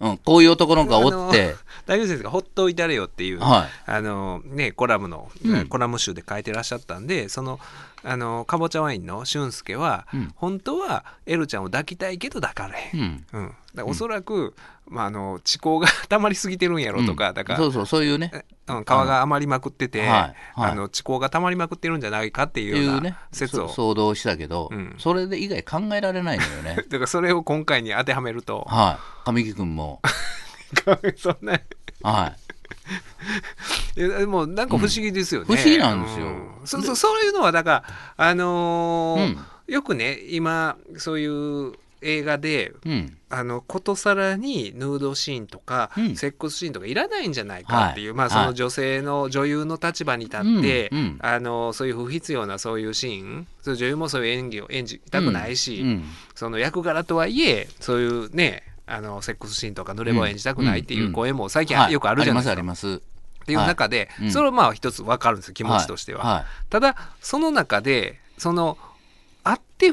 [0.00, 0.18] うん。
[0.18, 1.54] こういう男の子がおって、
[1.88, 3.90] 大丈夫先生がほっといたれよっていう、はい。
[3.90, 5.68] あのね、コラムの、うん。
[5.68, 7.58] コラム集で書いてらっしゃったんでその
[8.04, 10.32] あのかぼちゃワインの俊介は、うん。
[10.36, 13.54] 本当はエルちゃんを抱きたいけど抱かれへん、うん。
[13.76, 13.88] うん。
[13.88, 14.54] おそらく、
[14.86, 18.44] まあ、あの痴考が溜まりすぎてるんやろとか、だからそうそう、そういうね。
[18.66, 20.08] うん、皮が余りまくってて、はい。
[20.08, 20.34] はい。
[20.72, 24.94] あの地高が溜まりまくってるんじゃないかっていうような説を、そ騒動したけど、うん。
[24.98, 26.76] それで以外考えられないのよね。
[26.88, 29.24] だからそれを今回に当てはめると、はい。
[29.24, 30.02] 神木君も。
[31.16, 31.60] そんな。
[32.02, 32.32] は
[33.96, 34.00] い。
[34.00, 35.56] やでもなんか不思議ですよね、うん。
[35.56, 36.26] 不思議なんですよ。
[36.26, 36.50] うん。
[36.64, 37.84] そうそうそういうのはだから
[38.16, 39.72] あのーうん。
[39.74, 42.88] よくね今そういう映画でい。
[42.88, 43.14] うん。
[43.30, 46.16] あのことさらにヌードシーンとか、うん。
[46.16, 48.16] セックスシーンとかいらないんじゃないかっていう、はい。
[48.16, 48.46] まあそはい。
[48.46, 50.98] の女性の女優の立場に立って、うん。
[50.98, 51.18] うん。
[51.20, 56.04] あのそういう不必要なそういうシーンそう女優もそういう演技を演じたくないし、うん。
[56.34, 61.92] その役柄とはいえそういうねあのセックスシーンとか濡れ場を演じたくないっていう声も最近はい。
[61.92, 62.52] よくあるじゃないですか。
[62.52, 63.02] ありますあります。
[63.42, 64.26] っていう中で、はい。
[64.26, 64.32] うん。
[64.32, 66.24] それはまあ一つ分かるんですよ気持ちとしては。
[66.24, 68.76] はただその中でその
[69.44, 69.92] あって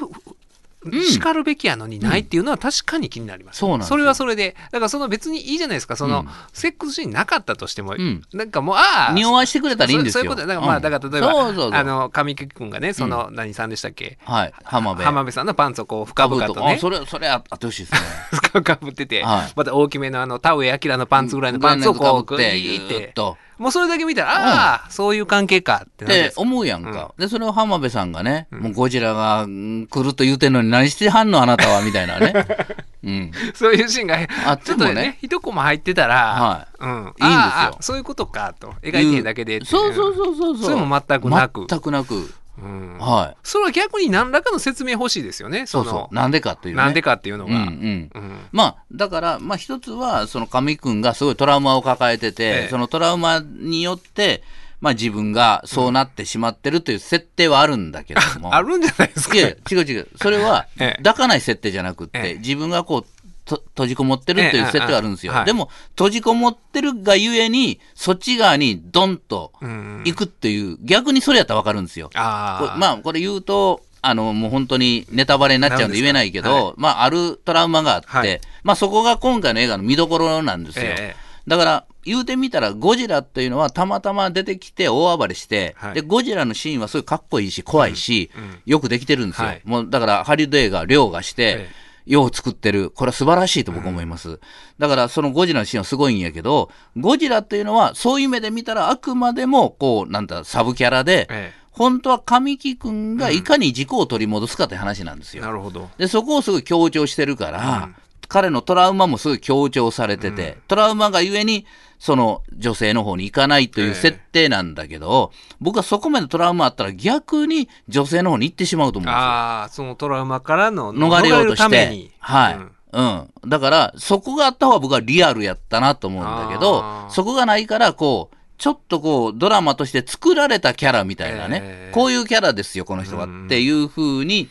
[0.91, 1.03] ふん。
[1.03, 3.97] 叱るべきやのにないっていうのは確かに気になります、そうなんですよ。
[3.97, 5.95] れはそれでだからその別にいいじゃないですか。
[5.95, 6.29] その、うん。
[6.53, 8.21] セックスシーンなかったとしても、うん。
[8.33, 10.25] なんかもうああ匂わしてくれたらいいんですよ。
[10.25, 10.47] そうそういうこと。
[10.47, 10.81] だからまあ、うん。
[10.81, 11.71] だから例えばそうそうそう。
[11.73, 14.17] あの神木君がねその、何さんでしたっけ？
[14.23, 14.53] はい。
[14.63, 15.05] 浜辺。
[15.05, 16.73] 浜辺さんのパンツをこう深々とね。
[16.73, 17.99] あそれ、それあってほしいですね。
[18.31, 19.53] 深々かぶってて、はい。
[19.55, 23.13] また大きめのあの田上明のパンツぐらいのパンツをこうグイーって
[23.57, 27.13] もうそれだけ見たら、ああそういう関係かってなって思うやんか。
[27.17, 32.33] で、それを浜辺さんがね、もうゴジラがうん来ると言うてんのに何してはんのあなたはみたいなね。
[33.03, 33.31] うん。
[33.53, 37.77] そういうシーンがあちょっとね一コマ入ってたら、はうん、いいんですよ。
[37.79, 38.73] そういうことかと。
[38.81, 40.57] 描いてるだけでっていそうそうそうそう。
[40.57, 41.65] それも全くなく。
[41.69, 42.33] 全くなく。
[42.61, 43.37] うんはい。
[43.43, 46.15] それは逆に何らかの説明欲しいですよねそそうのそう。
[46.15, 46.81] なんでかというね。
[46.81, 48.09] なんでかっていうのが、うんうん。
[48.13, 54.43] うんまあ、だから、まあ一つは、その上君がすごいトラウマを抱えてて、ええそのトラウマによって、
[54.81, 58.53] まあ自分がそうなってしまってるという設定はあるんだけども。
[58.55, 60.07] あるんじゃないですかいや違う違う。
[60.21, 63.14] それは ええ、抱かない設定じゃなくって、ええ自分がこう、
[63.45, 65.33] と閉じこもってるっていう設定があるんですよ。
[65.33, 65.45] ええはい。
[65.45, 70.03] でも、閉じこもってるがゆえに、そっち側にドンとうん。
[70.05, 72.09] 行くっていう、逆にそれやったらわかるんですよ。
[72.15, 78.41] まあ、これ言うと、あの、もう本当にネタバレになっちゃうんで言えないけど、まあ、あるトラウマがあって、はい。
[78.63, 80.85] まあ、そこが今回の映画の見どころなんですよ。
[80.85, 85.93] ええだから、言うてみたら、ゴジラっていうのはたまたま出てきて大暴れして、はい。
[85.93, 88.61] で、ゴジラのシーンはすごいかっこいいし、怖いし、うんうん。
[88.65, 89.47] よくできてるんですよ。
[89.49, 89.61] はい。
[89.63, 92.91] もう、だから、ハリウッド映画、凌駕して、ええよう作ってる。
[92.91, 94.39] これは素晴らしいと僕は思います。
[94.79, 105.43] だから、そのゴジラのシーンはすごいんやけど、ゴジラっていうのは、そういう目で見たら、あくまでも、こう、なんだ、サブキャラで、え本当は神木君がいかに軸を取り戻すかって話なんですよ。
[105.43, 107.89] えなるほどで、そこをすごい強調してるから、
[108.27, 111.65] 彼のトラウマもすごい強調されてて、トラウマがゆえに、
[112.05, 119.17] その女性の方に行かないという設定なんだけど、僕はそこまでトラウマあったら逆に女性の方に行ってしまうと思うんですよ。
[119.17, 122.11] ああそのトラウマからの逃れようとして。
[122.19, 122.53] はい。
[122.57, 123.49] うんうん。
[123.49, 134.47] だから、そこがあった方が僕はリアルやったなと思うんだけどそこがないから、こう、ちょっとこう、ドラマとして作られたキャラみたいなね、えーこういうキャラですよ、この人は、っていうふうに、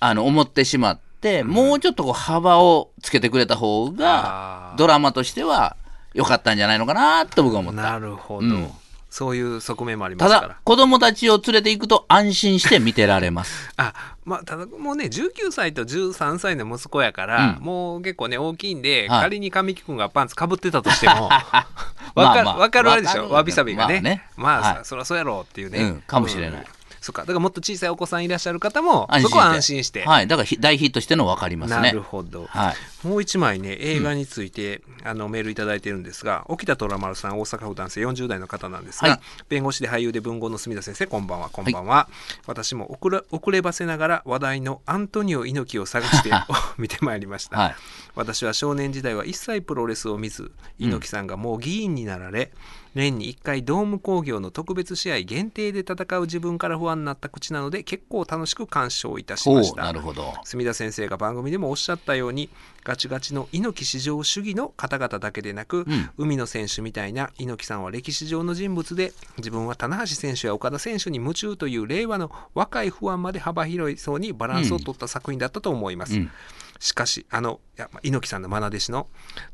[0.00, 5.76] あの、思ってしまって、もうちょっとこう、幅をつけてくれた方あがー、ドラマとしては
[6.14, 7.82] 良かったんじゃないのかなと僕は思った。
[7.82, 8.70] なるほど、うん。
[9.10, 10.40] そういう側面もありますから。
[10.40, 13.70] ただ、子供たちを連れて行くと安心して見てられます。
[13.76, 13.92] あ
[14.24, 17.64] まあただもうね19歳と13歳の息子やから、うん。
[17.64, 19.22] もう結構ね大きいんで、はい。
[19.22, 21.68] 仮に神木君がパンツかぶってたとしてもわか
[22.14, 22.56] まあまあ。
[22.58, 23.28] わかるあれでしょ。
[23.30, 24.84] わびさびがね,、まあまあねはい。
[24.84, 26.66] そりゃそうやろうっていうね、うんかもしれない
[27.04, 27.22] そっか。
[27.22, 29.06] だからもっと小さいお子さんいらっしゃる方も。
[29.20, 30.26] そこは安心して、はい。
[30.26, 31.80] だからひ大ヒットしてるの分かりますね。
[31.82, 33.06] なるほど、はい。
[33.06, 39.20] もう一枚ね映画について、あのメールいただいてるんですが沖田虎丸さん大阪府男性40代の方なんですが、はい。
[39.50, 41.50] 弁護士で俳優で文豪の住田先生こんばんは。
[41.50, 42.08] こんばんは、
[42.46, 46.30] 私も遅れ遅ればせながら話題のアントニオ猪木を探して
[46.78, 47.74] 見てまいりました、はい。
[48.14, 52.50] 私は少年時代は一切プロレスを見ず猪木さんがもう議員になられ、
[52.94, 60.34] 年に1回ドーム工業の特別試合限定で戦う自分から不安になった口なので結構楽しく鑑賞いたしましたなるほど。
[60.44, 62.50] 住田先生が番組でもおっしゃったように
[62.84, 76.16] ガチガチの猪木至上主義の方々だけでなく、ん海野選手みたいな猪木さんは歴史上の人物で自分は棚橋選手や岡田選手に夢中という令和の若い不安まで幅広い層にバランスを取った作品だったと思います。
[76.16, 76.30] うん
[76.80, 77.60] しかしあの
[78.02, 79.06] 猪木さんの愛弟子の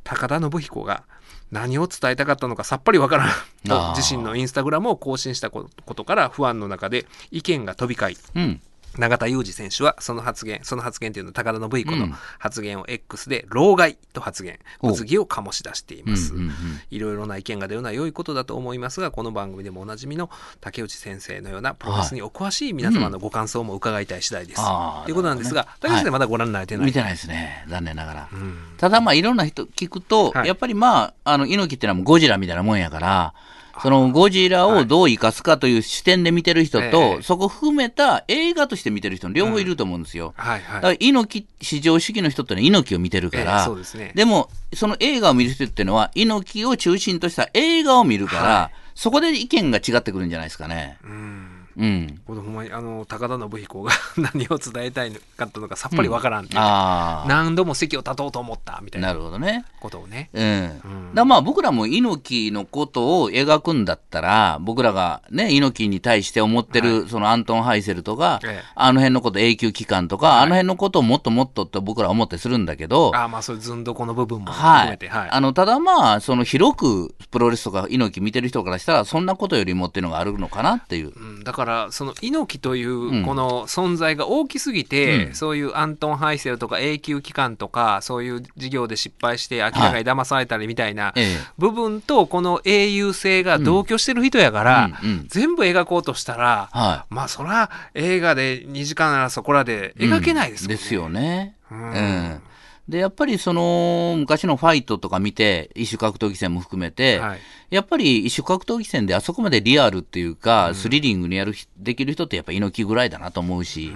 [0.02, 1.04] 高田信彦が
[1.50, 3.28] 何を伝えたかったのかさっぱりわからん。
[3.66, 8.40] と自身のインスタグラムを更新したことから不安の中で意見が飛び交い。
[8.40, 8.60] うん。
[8.98, 12.14] 永田裕二選手はその発言その発言というのは高田信彦のうん。
[12.38, 16.54] 発言を X で老害と発言お物議を醸し出しています、うんうんうん。
[16.90, 20.30] いろいろな意見が出るのは良いことだと思いますがこの番組でもおなじみの
[20.60, 25.68] 竹内先生のようなプロレスにお詳しい皆様のご感想も伺いたい次第です、あーということなんですが、ね。
[25.80, 27.64] 竹内先生まだご覧になれてない、見てないですね。
[27.68, 28.28] 残念ながら。
[28.32, 28.56] うん。
[28.76, 30.48] ただまあいろんな人聞くと、はい。
[30.48, 33.34] やっぱりまあ、あの、猪木ってのはもうゴジラみたいなもんやから、
[33.82, 40.34] そのゴジラをどう生かすかという視点で見てる人と、ええそこ含めた映画として見てる人の両方いると思うんですよ。
[40.36, 40.98] はいだからはい。
[41.00, 50.98] 猪木、至上主義の人ってのは猪木を見てるから、ええそうですねでも、その映画を見る人っていうのは、猪木を中心とした映画を見るから、はそこで意見が違ってくるんじゃないですかね。
[51.04, 51.49] うん。
[51.76, 52.20] うん。
[52.26, 53.92] これほんまにあの高田信彦が
[54.34, 57.28] 何を伝えたいかったのかさっぱりわからんっていう、ああ。
[57.28, 59.64] 何度も席を立とうと思ったみたいななるほどね。
[59.80, 60.30] ことをね。
[60.32, 61.14] うん。
[61.14, 75.30] だまあ僕らも猪木のことを描くんだったら、僕らがね、猪木に対して思ってる、そのアントン・ハイセルとか、ええあの辺のこと、永久期間とか、あの辺のことをもっともっとって僕らは思ってするんだけど、ああまあそういうずんどこの部分もはい含めて、はい。
[75.30, 81.12] あのただまあ、その広くプロレスとか猪木見てる人からしたら、そんなことよりもっていうのがあるのかなっていう。
[81.14, 85.34] うん、だからその猪木というこの存在が大きすぎて、うん。
[85.34, 91.36] そういうアントン・ハイセルとか永久期間とかそういう事業で失敗して明らかに騙されたりみたいなええ。
[91.58, 95.10] 部分とこの英雄性が同居してる人やから、うん。
[95.10, 95.24] うん。
[95.28, 100.04] 全部描こうとしたら、はまあそら映画で2時間ならそこらでい。
[100.04, 100.76] 描けないですもんね。
[100.76, 101.56] ですよね。
[101.70, 101.90] うん。
[101.90, 102.42] うん
[102.90, 107.38] で、やっぱりその、昔のファイトとか見て、異種格闘技戦も含めて、はい。
[107.70, 113.92] やっぱり異種格闘技戦であそこまでリアルっていうか、スリリングにやるひ、できる人ってやっぱ猪木ぐらいだなと思うし、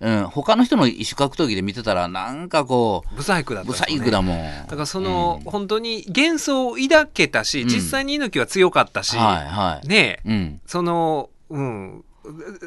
[0.00, 4.36] うん、他の人の異種格闘技で見てたら、なんかこう、ブサイクだったブサイクだもん。
[4.36, 9.88] だからその、本当に幻想を抱けたし、実際に猪木は強かったし、はいはい。
[9.88, 10.28] ねえ。
[10.28, 10.60] うん。
[10.66, 12.04] その、うん、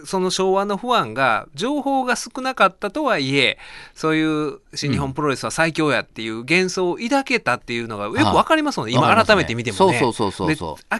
[0.05, 3.57] その昭和の不安が、情報が少なかったとはいえ、
[3.95, 9.99] そういう新日本プロレスは最強やっていう幻想を抱けたっていうのがよくわかりますもんね、今改めて見てもね。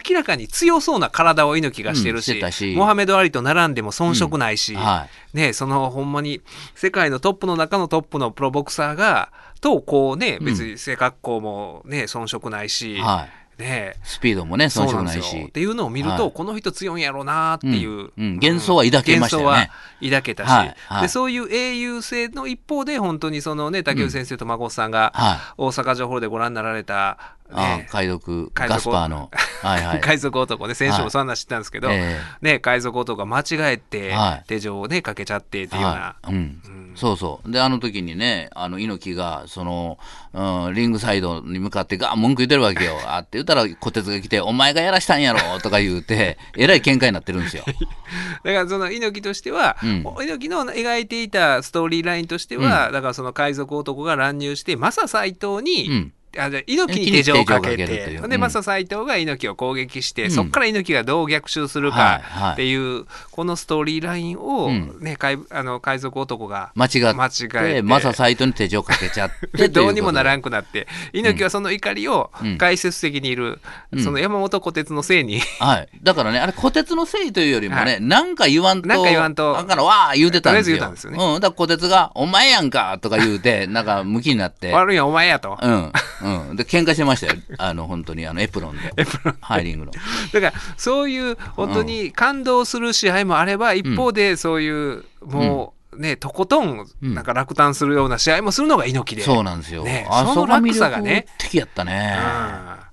[0.08, 5.36] 明らかに強そうな体を猪木がしてるうんし、モハメド・アリと並んでも遜色ないし、はい。
[5.36, 6.40] ね、そのほんまに
[6.74, 9.30] 世界のトップの中のトップのプロボクサーが、
[9.60, 13.38] とこうね、別に背格好もね、遜色ないし、はい。
[13.58, 15.44] ね、スピードもね、遜そう色ないし。
[15.48, 15.50] っ。
[15.50, 16.32] ていうのを見ると、はい。
[16.32, 18.34] この人強いんやろうなっていう、うんうん。
[18.36, 19.46] 幻想は抱けましたよね。
[19.48, 21.02] 幻想は抱けたし、はいはい。
[21.02, 25.38] でそういう英雄性の一方で本当にそのね竹内先生と孫さんがはい。
[25.58, 27.88] 大阪城ホールでご覧になられた、あね。
[27.90, 28.74] 海賊、海賊。
[28.74, 29.30] ガスパーの。
[29.62, 30.00] はいはい。
[30.00, 34.44] 海賊男ね先週もそんな話知ったんですけど、えね、海賊男が間違えてはい。
[34.46, 36.32] 手錠をねかけちゃってっていうような、はい。
[36.32, 36.60] うん。
[36.98, 37.50] そうそう。
[37.50, 39.98] で、あの時にね、あの、猪木が、その、
[40.32, 42.98] うん、リングサイドに向かってガー文句言ってるわけよ。
[43.06, 47.64] あって言ったら、小鉄が来て、お前がやらしたんやろとか言うて、 えらい喧嘩になってるんですよ。
[48.44, 50.04] だからその猪木としては、うん。
[50.20, 70.38] 猪木の描いていたストーリーラインとしては、だからその海賊男が乱入してマサ斎藤に、うんあじゃあ猪木に手錠をかけていうてでうんマサ斎藤が猪木を攻撃して、うんそこから猪木がどう逆襲するかはいはいっていう、このストーリーラインを、うんね海あの海賊男が間違えてマササイトに手錠かけちゃってで どうにもならん。
[70.38, 73.60] んくなって猪木はその怒りをうん解説的にいる、
[73.92, 75.88] うんその山本虎鉄のせいに、はい。
[76.02, 80.76] だからね、あれ、虎鉄のせいというよりもね、はいなんか言わんと、なんか言わんとあからわー言うてたんですよ。
[80.78, 81.40] とりあえず言うたんですよねうん。
[81.40, 84.72] だから虎鉄が、お前やんかとか言うて、なんか向きになって。
[84.72, 85.58] 悪いんはお前やと。
[85.60, 85.92] うん。
[86.22, 86.56] うん。
[86.56, 87.34] で、喧嘩してましたよ。
[87.58, 88.92] あの、本当に、あの、エプロンで。
[89.40, 89.92] ハイリングの。
[90.32, 99.84] だからそういう本当に感動する試合もあれば、一方でそういうもうね、とことんうんなんか落胆するような試合もするのが猪木で、そうなんですよ。
[99.84, 102.18] ねあその落差がねそこ魅力的やったね。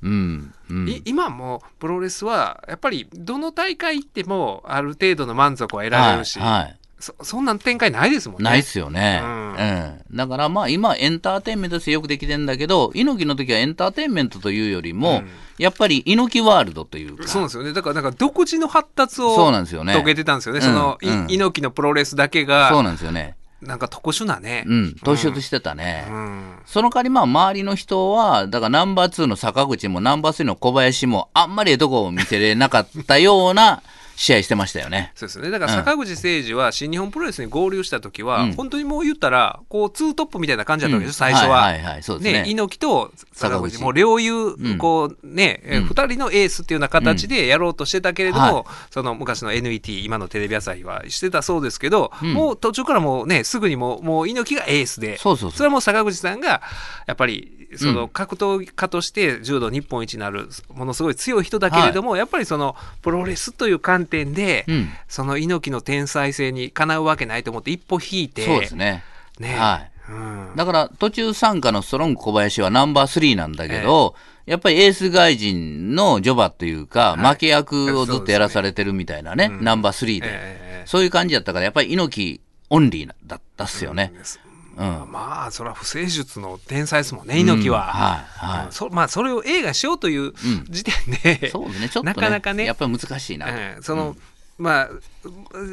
[0.01, 0.53] うん。
[0.69, 0.89] うん。
[0.89, 6.49] い今もプロレスはやっぱりどの大会行ってもある程度の満足は得られるし、はい。
[6.49, 8.49] はいそそんな展開ないですもんね。
[8.49, 9.21] ないっすよね。
[9.23, 10.01] ううんん。
[10.13, 17.27] だからまあ今エンターテインメントとしてよくできてんだけど、猪木の時はエンターテインメントというよりも、うんやっぱり猪木ワールドというか。
[17.29, 17.71] そうですよね。
[17.71, 20.59] だから、なんか独自の発達をそうなんですよね遂げてたんですよね。
[20.59, 23.37] その、いうんうん猪木のプロレスだけそうが、なんですよね。
[23.61, 24.65] なんか特殊なね。
[24.67, 24.95] うん。
[25.01, 26.05] 突出してたね。
[26.09, 33.81] うんその代わりまあ周りの人は、だからナンバー2の坂口もナンバー3の小林もあんまりええとこを見せれなかったような
[34.15, 35.11] 試合してましたよね。
[35.15, 35.49] そうですね。
[35.49, 38.53] だから坂口誠二は新日本プロレスに合流した時は、うん。
[38.53, 41.61] 本当にもう言ったら、こう、ツートップみたいな感じだったわけですよ、最初は。
[41.61, 42.43] はいはいはい、そうですね。
[42.43, 45.83] ね、猪木と坂口、もう両雄、んこうね、えうん。
[45.85, 48.63] 二人のエースっていうような形でやろうとしてたけれども、はい。
[48.91, 52.33] その昔の NET、今のテレビ朝日はしてたそうですけど、うん。
[52.33, 55.59] もう途中からもうね、すぐにもう、もう猪木がエースで、そうそうそう。
[55.59, 56.61] れはもう坂口さんが、
[57.05, 64.89] やっぱり、そうのん格闘家として柔道日本一になる、ものすごい強い人だけれども、やっぱりその、プロレスという観点で、うん。
[65.07, 69.03] その猪木の天才性にかなうわけないと思って一歩引いて、そうですね。
[69.39, 69.55] ね。
[69.55, 70.11] はい。
[70.11, 70.55] うん。
[70.55, 74.15] だから途中参加のストロング小林はナンバー3なんだけど、
[74.45, 77.33] やっぱりエース外人のジョバというか、はい。
[77.33, 79.63] 負け役をずっとやらされてるみたいなね、うん。
[79.63, 80.83] ナンバー3で、ええ。
[80.85, 84.13] そういう感じやったから、やっぱり猪木オンリーだったっすよね。
[84.15, 84.44] うん
[84.75, 87.85] まあそれは不正術の天才ですもんね猪木は、うん。
[87.87, 88.65] はいはい。
[88.65, 88.71] うん。
[88.71, 90.33] そまあそれを映画しようという
[90.69, 91.89] 時点で、そうね。
[91.89, 92.65] ちょっとねなかなかね。
[92.65, 93.47] やっぱり難しいな
[93.81, 94.15] その、
[94.57, 94.89] まあ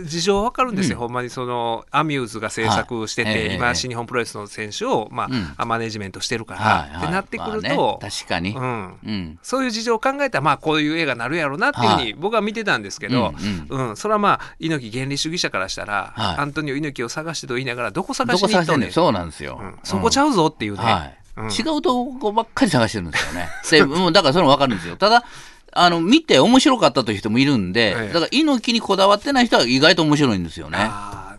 [0.06, 7.04] 事情はわかるんですよ、ほんまにそのアミューズが制作してて、はいええ今新日本プロレスの選手を、まあマネジメントしてるから、はいはい。
[7.04, 8.98] ってなってくるまあと、ね確かに、うん。
[9.04, 9.38] うん。
[9.42, 13.32] そういう事情を考えたら、まあ、こういう映画になるやろうなっていうふうに僕は見てたんですけど、
[13.70, 13.96] うんうん。
[13.96, 16.36] それはまあ猪木原理主義者からしたら、はい。
[16.38, 19.78] アントニオ猪木を探してと言いながらどこ探しに行っとんねそうなんですよ、うん。
[19.84, 21.18] そこちゃうぞっていうね、はい。
[21.36, 21.46] うん。
[21.46, 23.48] 違うとこばっかり探してるんですよね。
[23.70, 24.96] で、もうだからそれもわかるんですよ。
[24.96, 25.24] ただ、
[25.72, 30.78] あの、見て面白かったという人もいるんで、ええだから猪木にこだわってない人は意外と面白いんですよね。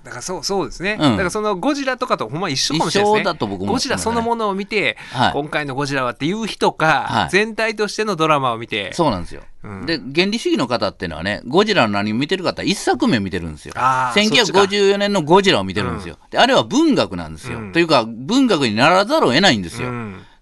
[0.04, 9.44] だからそうそうですね、うんだからそのゴジラとかとほんま一緒かもしれないですね一緒だと僕思ゴジラそのものを見て、はい今回のゴジラはっていう人か、はい全体としてのドラマを見てそうなんですよ。
[9.64, 13.74] うんで、原理主義の方っていうのはね、ゴジラの何を見てる方は一作目見てるんですよ。
[13.78, 16.18] あーそっちか1954年のゴジラを見てるんですよ。
[16.30, 17.60] であれは文学なんですよ。
[17.60, 19.90] うんというか、文学にならざるを得ないんですよ。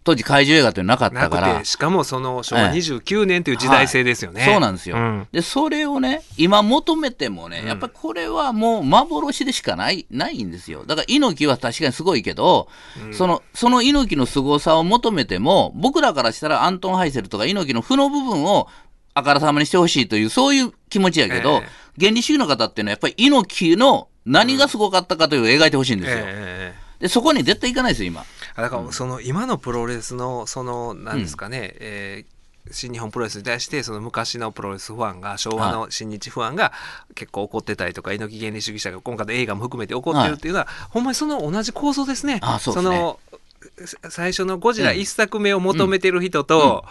[0.05, 1.59] うん当時怪獣映画っていうのなかったから。
[1.59, 1.65] て。
[1.65, 2.69] しかもその昭和ええ。
[2.71, 4.51] 29年という時代性ですよね、はい。
[4.51, 5.27] そうなんですよ、うん。
[5.31, 7.67] でそれをね今求めてもね、うん。
[7.67, 10.85] やっぱりこれはもう幻でしかないないんですよ。
[10.85, 12.67] だから猪木は確かにすごいけど、
[13.11, 18.67] そのその猪木の凄さを求めても僕らからしたらアントン・ハイセルとか猪木の負の部分を
[19.13, 21.69] あからさまにしてほしいというそういう気持ちやけど、ええ。
[21.99, 28.23] 原理主義の方っていうのはやっぱり猪木の何がすごかったかというのを描いてほしいんですよ、ええええでそこに絶対いかないですよ今。
[28.55, 36.71] あだからその今のプロレスのそのなんですかね、えー新日本プロレスに対してその昔のプロレスファンが昭和の新日ファンが
[37.15, 42.39] 結構怒ってたりとか猪木原理主義者が今回の映画も含めて怒ってるっていうのは、ほんまにその同じ構造ですね。
[42.43, 42.95] あそうですね。
[42.95, 43.37] のさ
[44.09, 44.99] 最初のゴジラうん。
[44.99, 46.85] 一作目を求めてる人と、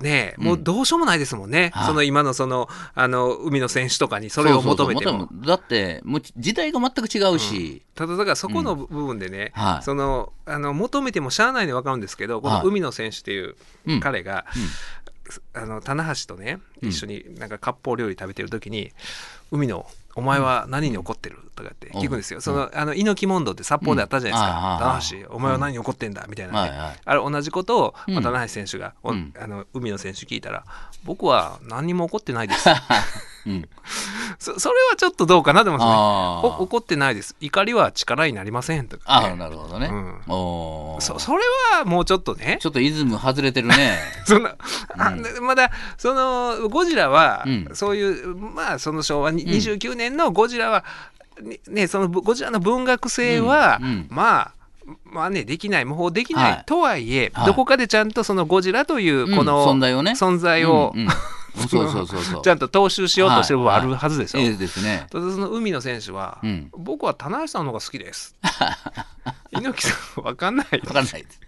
[0.00, 1.86] ねもうどうしようもないですもんね、はい。
[1.86, 5.28] その今のそのあの海の選手とかにそれを求めても。
[5.32, 9.82] だってもう時代が全く違うし、ただだからそこの部分でね、はい。
[9.82, 13.56] そのあの求めてもしゃあないの分かるんですけど、このはい海野選手っていう
[13.86, 14.00] うん。
[14.00, 14.46] 彼が、
[15.54, 18.92] あの棚橋とね一緒になんか割烹料理食べてる時に
[19.52, 19.86] 「海野
[20.16, 22.40] お前は何に怒ってる?」とかって聞くんですよ。
[22.40, 24.58] そのあの猪木問答って札幌であったじゃないですか。
[24.58, 24.64] うん。
[24.64, 26.70] ああ「棚橋お前は何に怒ってんだ?」みたいなね、
[27.04, 30.64] あれ同じことを、棚橋選手が、あの海野選手聞いたら
[31.04, 32.68] 「僕は何にも怒ってないです」
[33.46, 33.68] うん、
[34.38, 36.64] そそれはちょっとどうかなと思いますね。
[36.64, 37.36] 怒ってないです。
[37.40, 39.28] 怒りは力になりませんとか、あね。
[39.28, 40.20] あなるほどね、うん。
[40.28, 41.00] おー。
[41.00, 41.42] そそれ
[41.74, 42.58] はもうちょっとね。
[42.60, 43.98] ちょっとイズム外れてるね。
[44.26, 44.54] そんな、
[44.98, 47.68] あまだそのゴジラは、うん。
[47.72, 50.84] そういうまあその昭和に29年のゴジラは、
[51.40, 53.86] ねねそのゴジラの文学性は、うん。
[53.86, 54.06] うん。
[54.10, 54.52] まあ
[55.04, 55.84] まあねできない。
[55.84, 56.62] 模倣できない、はい。
[56.66, 57.46] とはいえ、はい。
[57.46, 60.12] どこかでちゃんとそのゴジラというこの、うん存在をね。
[60.12, 61.08] 存在を、うんうん
[61.56, 62.42] そうそうそうそう。
[62.42, 64.46] ちゃんと踏襲しようとしてる部分あるはずでしょ、い。
[64.54, 65.06] いですね。
[65.10, 66.70] ただその海野選手は、うん。
[66.72, 68.36] 僕は棚橋さんの方が好きです。
[69.52, 71.40] 猪木さんわかんない分かんないです。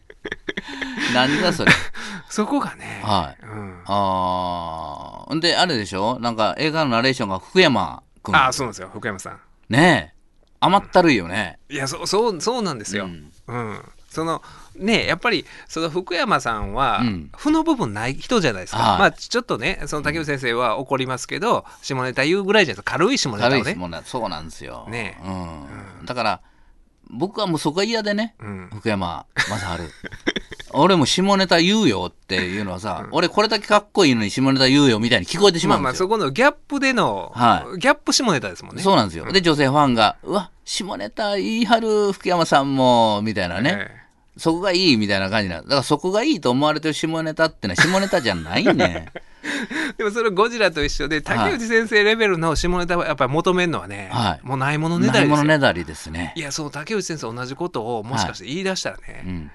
[1.14, 1.72] 何だそれ。
[2.28, 3.44] そこがね、はい。
[3.44, 6.18] うん、ああんであれでしょ？
[6.20, 8.36] なんか映画のナレーションが福山君。
[8.36, 8.90] ああそうなんですよ。
[8.92, 9.40] 福山さん。
[9.68, 10.22] ねえ。
[10.61, 11.59] 甘ったるいよね。
[11.68, 13.82] いやそうそうそうなんですよ、ううんん
[14.13, 14.43] その
[14.77, 17.31] ねやっぱりその福山さんはうん。
[17.37, 18.99] 負の部分ない人じゃないですか、はい。
[18.99, 23.49] まあちょっとねその竹内先生は怒りますけど下ネタ言うぐらいじゃないですか軽い下ネタ。
[23.49, 24.87] をねそうなんですよ。
[24.91, 25.19] ね。
[25.25, 25.29] え
[26.01, 26.41] うん、だから
[27.11, 28.71] 僕はもうそこが嫌でね、うん。
[28.73, 29.85] 福山雅治。
[30.75, 38.83] 俺も下ネタ言うよっていうのはさ、俺これだけかっこいいのに下ネタ言うよみたいに聞こえてしまあまあまうんですよ、そこのギャップでの、はギャップ下ネタですもんね。
[38.83, 39.31] そうなんですよ。
[39.31, 43.91] で、女性ファンが、うわ、下ネタ言い張る福山さんも、みたいなね。
[43.91, 44.01] え
[44.37, 49.09] そこがいいみたいな感じなだからそこがいいと思われてる下ネタってのは下ネタじゃないね。
[49.14, 49.22] え
[49.99, 56.41] でもそれゴジラと一緒で竹内先生レベルの下ネタはやっぱり求めるのはね、はいもうないものねだないりですよものねだりですねい。
[56.41, 59.51] やそう竹内先生同じことをもしかして言い出したらね、うん。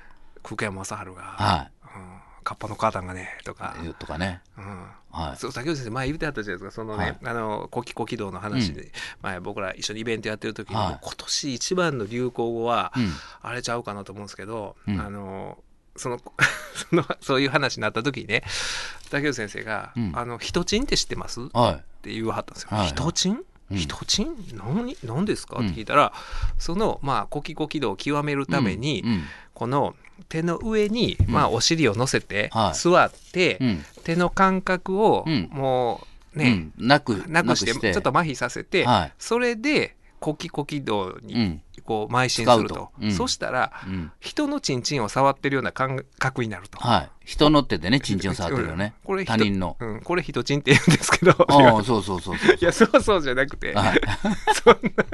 [0.45, 3.93] 福山雅治が、はうんカッパの母さんがねとか、い。
[3.95, 4.41] とかね。
[4.57, 4.86] うん
[5.18, 5.38] はい。
[5.38, 6.76] そう竹内先生前言ってはったじゃないですか。
[6.76, 7.18] そのね、はい。
[7.24, 8.91] あのコキコキ道の話で、
[9.22, 10.99] 前僕ら一緒にイベントやってる時に、はい。
[11.01, 13.11] 今年一番の流行語は、うん。
[13.41, 14.99] あれちゃうかなと思うんですけど、うん。
[14.99, 15.57] あの
[15.95, 16.20] その
[16.89, 18.43] そのそういう話になった時にね
[19.09, 20.11] 竹内先生が「うん。
[20.15, 22.70] あの人チンって知ってます?」っはて言わはったんですよ。
[22.72, 22.88] はい
[23.72, 24.97] 人チンうん何？
[25.03, 25.57] 何ですか？
[25.57, 26.13] って聞いたら、
[26.57, 28.45] そのまあコキコキ度を極めるい。
[28.45, 29.24] ために、うん。
[29.53, 29.95] この
[30.30, 33.84] 手の上に、うんまあ、お尻を乗せてはい座って、うん。
[34.03, 36.01] 手の感覚をうんも
[36.36, 36.88] うね、うん。
[36.88, 41.61] なく、なくしてちょっと麻痺させて、はいそれでコキコキ度うにん。
[41.88, 44.11] こう邁進すると使うとうんそしたらうん。
[44.19, 46.77] 人のチンチンを触ってるような感覚になると。
[46.77, 47.09] はい。
[47.25, 49.23] 人の手でね、チンチンを触ってるよねうんこれ。
[49.23, 49.77] 人他人の。
[49.79, 52.55] うん、これ人チンって言うんですけどああ、そうそうそうそう。
[52.55, 54.01] いやそうそうじゃなくて、はい。
[54.63, 55.05] そんな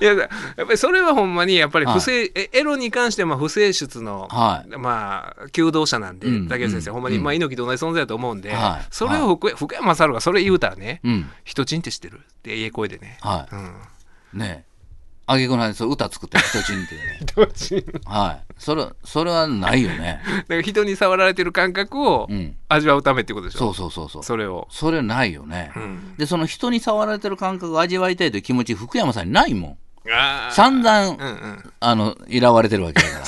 [0.00, 0.28] いいややっ
[0.66, 11.30] ぱりそれはほんまにやっぱり不正、えエロに関してはまあ不正出の、はいまあ求道者なんで、うん竹内先生、ほんまに、うんまあ、猪木と同じ存在だと思うんで、はいそれを福,、福山雅治がそれ言うたらね、うん。
[11.44, 13.18] 人ちんって知ってるってええ声でね。
[13.20, 14.38] はうん、い。
[14.38, 14.71] ねえ。
[15.32, 17.18] あげくの話、そう歌作ってる人ちんっていうね。
[17.26, 18.54] 人ちんはい。
[18.58, 20.20] それ、それはないよね。
[20.24, 22.56] だから人に触られてる感覚をうん。
[22.68, 24.22] 味わうためってことでしょ、そうそうそうそう。
[24.22, 24.68] それを。
[24.70, 25.72] それないよね。
[25.76, 29.78] うんで、その人に触られてる感覚を味わいたいという気持ち、福山さんにないもん。
[30.50, 33.24] 散々、うんうんあの、いらわれてるわけだから。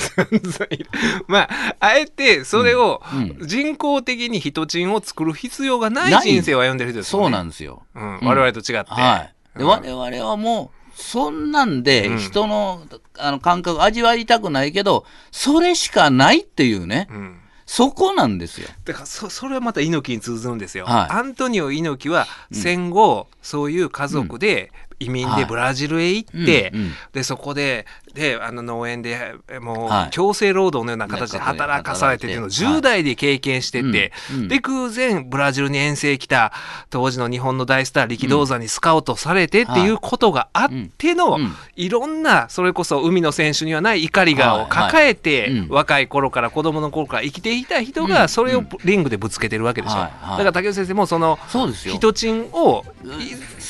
[1.29, 1.49] まあ、
[1.81, 3.03] あえてそれを
[3.41, 7.25] う人工的に人ちんを作る必要がない人生を歩んでる人ですよね。
[7.25, 7.83] そうなんですよ。
[7.95, 8.91] うんうん我々と違って。
[8.91, 9.17] は
[9.55, 9.59] い。
[9.59, 12.19] で、うん我々はもう、そんなんでうん。
[12.19, 12.83] 人の,、
[13.19, 17.41] あの感覚味わいたくないけど、それしかないっていうね、うん。
[17.67, 18.69] そこなんですよ。
[18.85, 20.85] だからそそれはまた猪木に通ずるんですよ。
[20.85, 21.15] はい。
[21.15, 24.71] アントニオ猪木は戦後、そういう家族で
[25.05, 25.41] 移民はい。
[25.41, 26.93] でブラジルへ行って、うんうん。
[27.13, 30.11] でそこでであの農園でもうはい。
[30.11, 34.49] 強制労働のような形で働かされてっていうのを10代で経験してて、うんうん。
[34.49, 36.53] で空前ブラジルに遠征来た
[36.91, 41.53] 当時の日本の大スター力道山にスカウトされてっていうことがあっての、うん。
[41.77, 48.09] いろんなそれこそ海の選手にはない怒りがを抱えて、若い頃から子供の頃から生きていた人うん。
[48.09, 50.11] がそれをリングでぶつけてるわけでしょ、はい。
[50.21, 50.39] はい。
[50.39, 51.39] だから竹内先生もその。
[51.75, 52.85] 人ちんを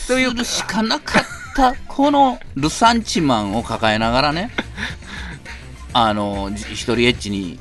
[0.06, 1.24] するしかなかっ
[1.56, 4.50] た、このルサンチマンを抱えながらね、
[5.94, 7.58] あの、じ一人エッチに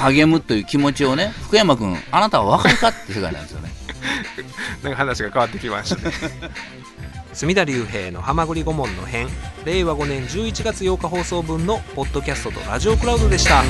[0.00, 3.72] 励むという気持ちをね、福山君、あなたは分かるかって世界なんですよね。
[4.82, 6.12] なんか話が変わってきましたね
[7.32, 9.28] 隅田隆平の「はまぐり顧問の編」
[9.64, 13.64] 令和5年11月8日放送分のポッドキャストとラジオクラウドでした